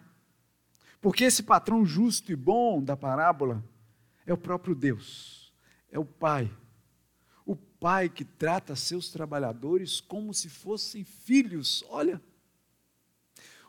Porque 1.00 1.24
esse 1.24 1.42
patrão 1.42 1.84
justo 1.84 2.32
e 2.32 2.36
bom 2.36 2.82
da 2.82 2.96
parábola 2.96 3.64
é 4.26 4.34
o 4.34 4.38
próprio 4.38 4.76
Deus, 4.76 5.41
é 5.92 6.00
o 6.00 6.06
Pai. 6.06 6.52
O 7.46 7.56
Pai 7.56 8.10
que 8.10 8.24
trata 8.24 8.76
seus 8.76 9.10
trabalhadores 9.10 10.00
como 10.00 10.34
se 10.34 10.50
fossem 10.50 11.04
filhos. 11.04 11.84
Olha, 11.90 12.22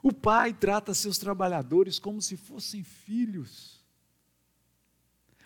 o 0.02 0.12
Pai 0.12 0.54
trata 0.54 0.94
seus 0.94 1.18
trabalhadores 1.18 1.98
como 1.98 2.22
se 2.22 2.36
fossem 2.36 2.82
filhos. 2.82 3.82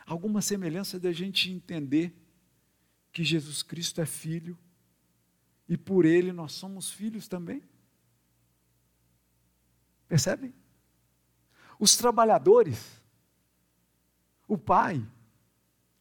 Alguma 0.04 0.40
semelhança 0.40 1.00
da 1.00 1.12
gente 1.12 1.50
entender 1.50 2.14
que 3.12 3.24
Jesus 3.24 3.62
Cristo 3.62 4.00
é 4.00 4.06
filho 4.06 4.56
e 5.68 5.76
por 5.76 6.04
ele 6.04 6.32
nós 6.32 6.52
somos 6.52 6.90
filhos 6.90 7.26
também? 7.26 7.62
Percebem? 10.06 10.54
Os 11.78 11.96
trabalhadores, 11.96 13.02
o 14.46 14.56
pai 14.56 15.04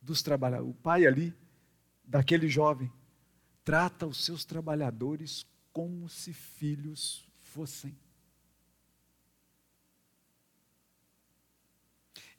dos 0.06 0.22
trabalhadores, 0.22 0.72
o 0.72 0.82
pai 0.82 1.06
ali, 1.06 1.34
daquele 2.03 2.47
jovem, 2.47 2.91
trata 3.64 4.06
os 4.06 4.24
seus 4.24 4.45
trabalhadores 4.45 5.45
como 5.74 6.08
se 6.08 6.32
filhos 6.32 7.28
fossem. 7.39 7.97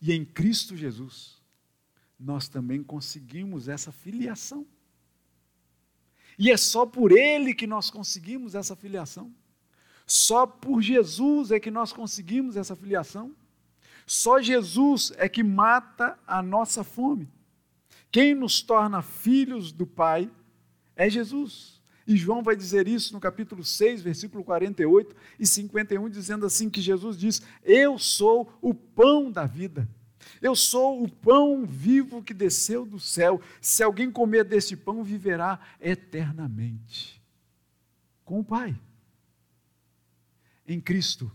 E 0.00 0.12
em 0.12 0.24
Cristo 0.24 0.76
Jesus, 0.76 1.42
nós 2.18 2.48
também 2.48 2.82
conseguimos 2.82 3.66
essa 3.66 3.90
filiação. 3.90 4.64
E 6.38 6.50
é 6.50 6.56
só 6.56 6.86
por 6.86 7.10
Ele 7.10 7.52
que 7.52 7.66
nós 7.66 7.90
conseguimos 7.90 8.54
essa 8.54 8.76
filiação. 8.76 9.34
Só 10.06 10.46
por 10.46 10.80
Jesus 10.80 11.50
é 11.50 11.58
que 11.58 11.70
nós 11.70 11.92
conseguimos 11.92 12.56
essa 12.56 12.76
filiação. 12.76 13.34
Só 14.06 14.40
Jesus 14.40 15.12
é 15.16 15.28
que 15.28 15.42
mata 15.42 16.16
a 16.26 16.40
nossa 16.40 16.84
fome. 16.84 17.28
Quem 18.10 18.34
nos 18.34 18.62
torna 18.62 19.02
filhos 19.02 19.72
do 19.72 19.86
Pai 19.86 20.30
é 20.94 21.08
Jesus. 21.10 21.80
E 22.06 22.16
João 22.16 22.42
vai 22.42 22.54
dizer 22.54 22.86
isso 22.86 23.12
no 23.12 23.20
capítulo 23.20 23.64
6, 23.64 24.02
versículo 24.02 24.44
48 24.44 25.14
e 25.38 25.46
51, 25.46 26.08
dizendo 26.08 26.46
assim: 26.46 26.70
que 26.70 26.80
Jesus 26.80 27.16
diz: 27.16 27.42
Eu 27.64 27.98
sou 27.98 28.52
o 28.62 28.72
pão 28.72 29.30
da 29.30 29.44
vida. 29.44 29.88
Eu 30.40 30.54
sou 30.54 31.02
o 31.02 31.08
pão 31.08 31.64
vivo 31.64 32.22
que 32.22 32.34
desceu 32.34 32.84
do 32.84 32.98
céu. 32.98 33.40
Se 33.60 33.82
alguém 33.82 34.10
comer 34.10 34.44
desse 34.44 34.76
pão, 34.76 35.02
viverá 35.02 35.58
eternamente. 35.80 37.22
Com 38.24 38.40
o 38.40 38.44
Pai 38.44 38.78
em 40.66 40.80
Cristo. 40.80 41.30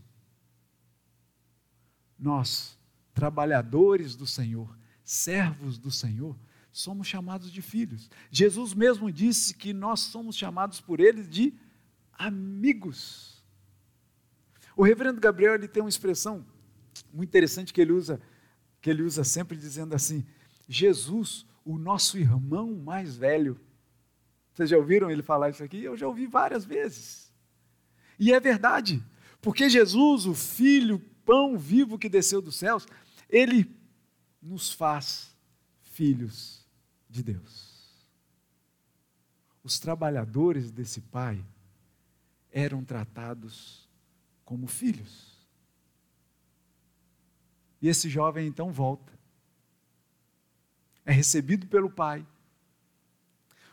Nós, 2.19 2.77
trabalhadores 3.13 4.15
do 4.15 4.27
Senhor, 4.27 4.77
servos 5.03 5.77
do 5.77 5.89
Senhor, 5.89 6.37
somos 6.71 7.07
chamados 7.07 7.51
de 7.51 7.61
filhos. 7.61 8.09
Jesus 8.29 8.73
mesmo 8.73 9.11
disse 9.11 9.53
que 9.53 9.73
nós 9.73 9.99
somos 10.01 10.35
chamados 10.35 10.79
por 10.79 10.99
ele 10.99 11.23
de 11.23 11.53
amigos. 12.13 13.43
O 14.75 14.83
reverendo 14.83 15.19
Gabriel 15.19 15.55
ele 15.55 15.67
tem 15.67 15.83
uma 15.83 15.89
expressão 15.89 16.45
muito 17.13 17.29
interessante 17.29 17.73
que 17.73 17.81
ele 17.81 17.91
usa, 17.91 18.21
que 18.81 18.89
ele 18.89 19.03
usa 19.03 19.23
sempre 19.23 19.57
dizendo 19.57 19.93
assim: 19.93 20.25
Jesus, 20.67 21.45
o 21.65 21.77
nosso 21.77 22.17
irmão 22.17 22.73
mais 22.75 23.17
velho. 23.17 23.59
Vocês 24.53 24.69
já 24.69 24.77
ouviram 24.77 25.09
ele 25.09 25.23
falar 25.23 25.49
isso 25.49 25.63
aqui? 25.63 25.83
Eu 25.83 25.97
já 25.97 26.07
ouvi 26.07 26.25
várias 26.27 26.65
vezes. 26.65 27.31
E 28.19 28.33
é 28.33 28.39
verdade. 28.39 29.03
Porque 29.41 29.69
Jesus, 29.69 30.25
o 30.25 30.35
Filho, 30.35 30.99
pão 31.25 31.57
vivo 31.57 31.97
que 31.97 32.09
desceu 32.09 32.41
dos 32.41 32.55
céus, 32.55 32.85
ele 33.29 33.73
nos 34.41 34.71
faz 34.71 35.35
filhos 35.81 36.60
de 37.11 37.21
Deus. 37.21 37.69
Os 39.63 39.77
trabalhadores 39.79 40.71
desse 40.71 41.01
pai 41.01 41.45
eram 42.51 42.83
tratados 42.83 43.87
como 44.45 44.65
filhos. 44.65 45.31
E 47.81 47.87
esse 47.87 48.09
jovem 48.09 48.47
então 48.47 48.71
volta. 48.71 49.11
É 51.05 51.11
recebido 51.11 51.67
pelo 51.67 51.89
pai. 51.89 52.25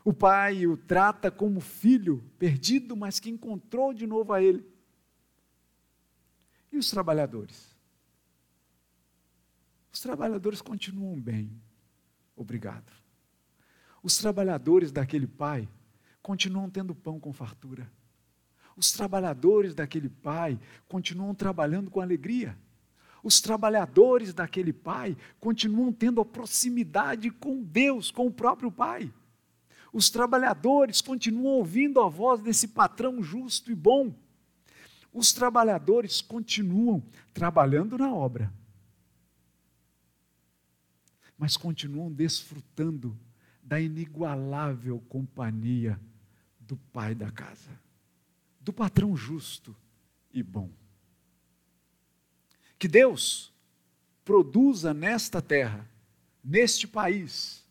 O 0.05 0.12
pai 0.12 0.66
o 0.66 0.76
trata 0.76 1.30
como 1.30 1.61
filho 1.61 2.22
perdido, 2.39 2.97
mas 2.97 3.20
que 3.20 3.30
encontrou 3.30 3.93
de 3.93 4.07
novo 4.07 4.32
a 4.32 4.43
ele. 4.43 4.66
E 6.72 6.76
os 6.76 6.91
trabalhadores? 6.91 7.76
Os 9.93 10.01
trabalhadores 10.01 10.61
continuam 10.62 11.20
bem, 11.20 11.51
obrigado. 12.36 12.93
Os 14.09 14.16
trabalhadores 14.16 14.90
daquele 14.90 15.26
pai 15.26 15.68
continuam 16.22 16.70
tendo 16.70 16.94
pão 16.94 17.20
com 17.20 17.30
fartura. 17.30 17.92
Os 18.74 18.90
trabalhadores 18.90 19.74
daquele 19.74 20.09
pai 20.09 20.59
continuam 20.88 21.34
trabalhando 21.34 21.90
com 21.90 22.00
alegria. 22.00 22.56
Os 23.22 23.38
trabalhadores 23.38 24.32
daquele 24.32 24.72
pai 24.72 25.14
continuam 25.38 25.92
tendo 25.92 26.22
a 26.22 26.24
proximidade 26.24 27.30
com 27.30 27.62
Deus, 27.62 28.11
com 28.11 28.26
o 28.26 28.30
próprio 28.30 28.72
pai. 28.72 29.12
Os 29.92 30.09
trabalhadores 30.09 31.02
continuam 31.02 31.56
ouvindo 31.56 32.00
a 32.00 32.09
voz 32.09 32.40
desse 32.40 32.68
patrão 32.68 33.22
justo 33.22 33.70
e 33.70 33.74
bom 33.74 34.14
os 35.12 35.34
trabalhadores 35.34 36.22
continuam 36.22 37.02
trabalhando 37.34 37.98
na 37.98 38.11
obra, 38.11 38.50
mas 41.36 41.59
continuam 41.59 42.11
desfrutando 42.11 43.14
da 43.68 43.78
inigualável 43.78 44.98
companhia 45.10 46.00
do 46.58 46.74
pai 46.76 47.14
da 47.14 47.30
casa, 47.30 47.78
do 48.58 48.72
patrão 48.72 49.14
justo 49.14 49.76
e 50.32 50.42
bom. 50.42 50.70
Que 52.78 52.88
Deus 52.88 53.52
produza 54.24 54.94
nesta 54.94 55.42
terra, 55.42 55.86
neste 56.42 56.88
país, 56.88 57.62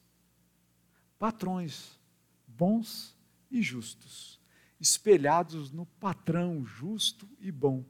patrões 1.18 2.00
bons 2.48 3.18
e 3.50 3.64
justos 3.64 4.40
espelhados 4.80 5.72
no 5.72 5.88
patrão 5.88 6.64
justo 6.64 7.28
e 7.40 7.52
bom 7.52 7.84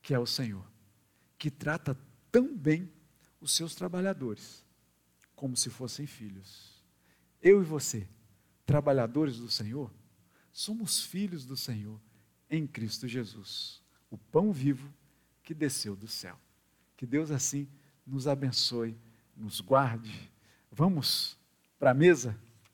que 0.00 0.14
é 0.14 0.18
o 0.18 0.24
Senhor, 0.24 0.64
que 1.36 1.50
trata 1.50 1.94
tão 2.32 2.56
bem 2.56 2.90
os 3.38 3.54
seus 3.54 3.74
trabalhadores 3.74 4.64
como 5.36 5.54
se 5.56 5.68
fossem 5.68 6.06
filhos. 6.06 6.69
Eu 7.40 7.60
e 7.62 7.64
você, 7.64 8.06
trabalhadores 8.66 9.38
do 9.38 9.50
Senhor, 9.50 9.90
somos 10.52 11.02
filhos 11.02 11.44
do 11.44 11.56
Senhor 11.56 12.00
em 12.48 12.66
Cristo 12.66 13.06
Jesus, 13.06 13.82
o 14.10 14.18
pão 14.18 14.52
vivo 14.52 14.92
que 15.42 15.54
desceu 15.54 15.96
do 15.96 16.08
céu. 16.08 16.38
Que 16.96 17.06
Deus 17.06 17.30
assim 17.30 17.68
nos 18.06 18.26
abençoe, 18.26 18.98
nos 19.36 19.60
guarde. 19.60 20.30
Vamos 20.70 21.38
para 21.78 21.92
a 21.92 21.94
mesa? 21.94 22.38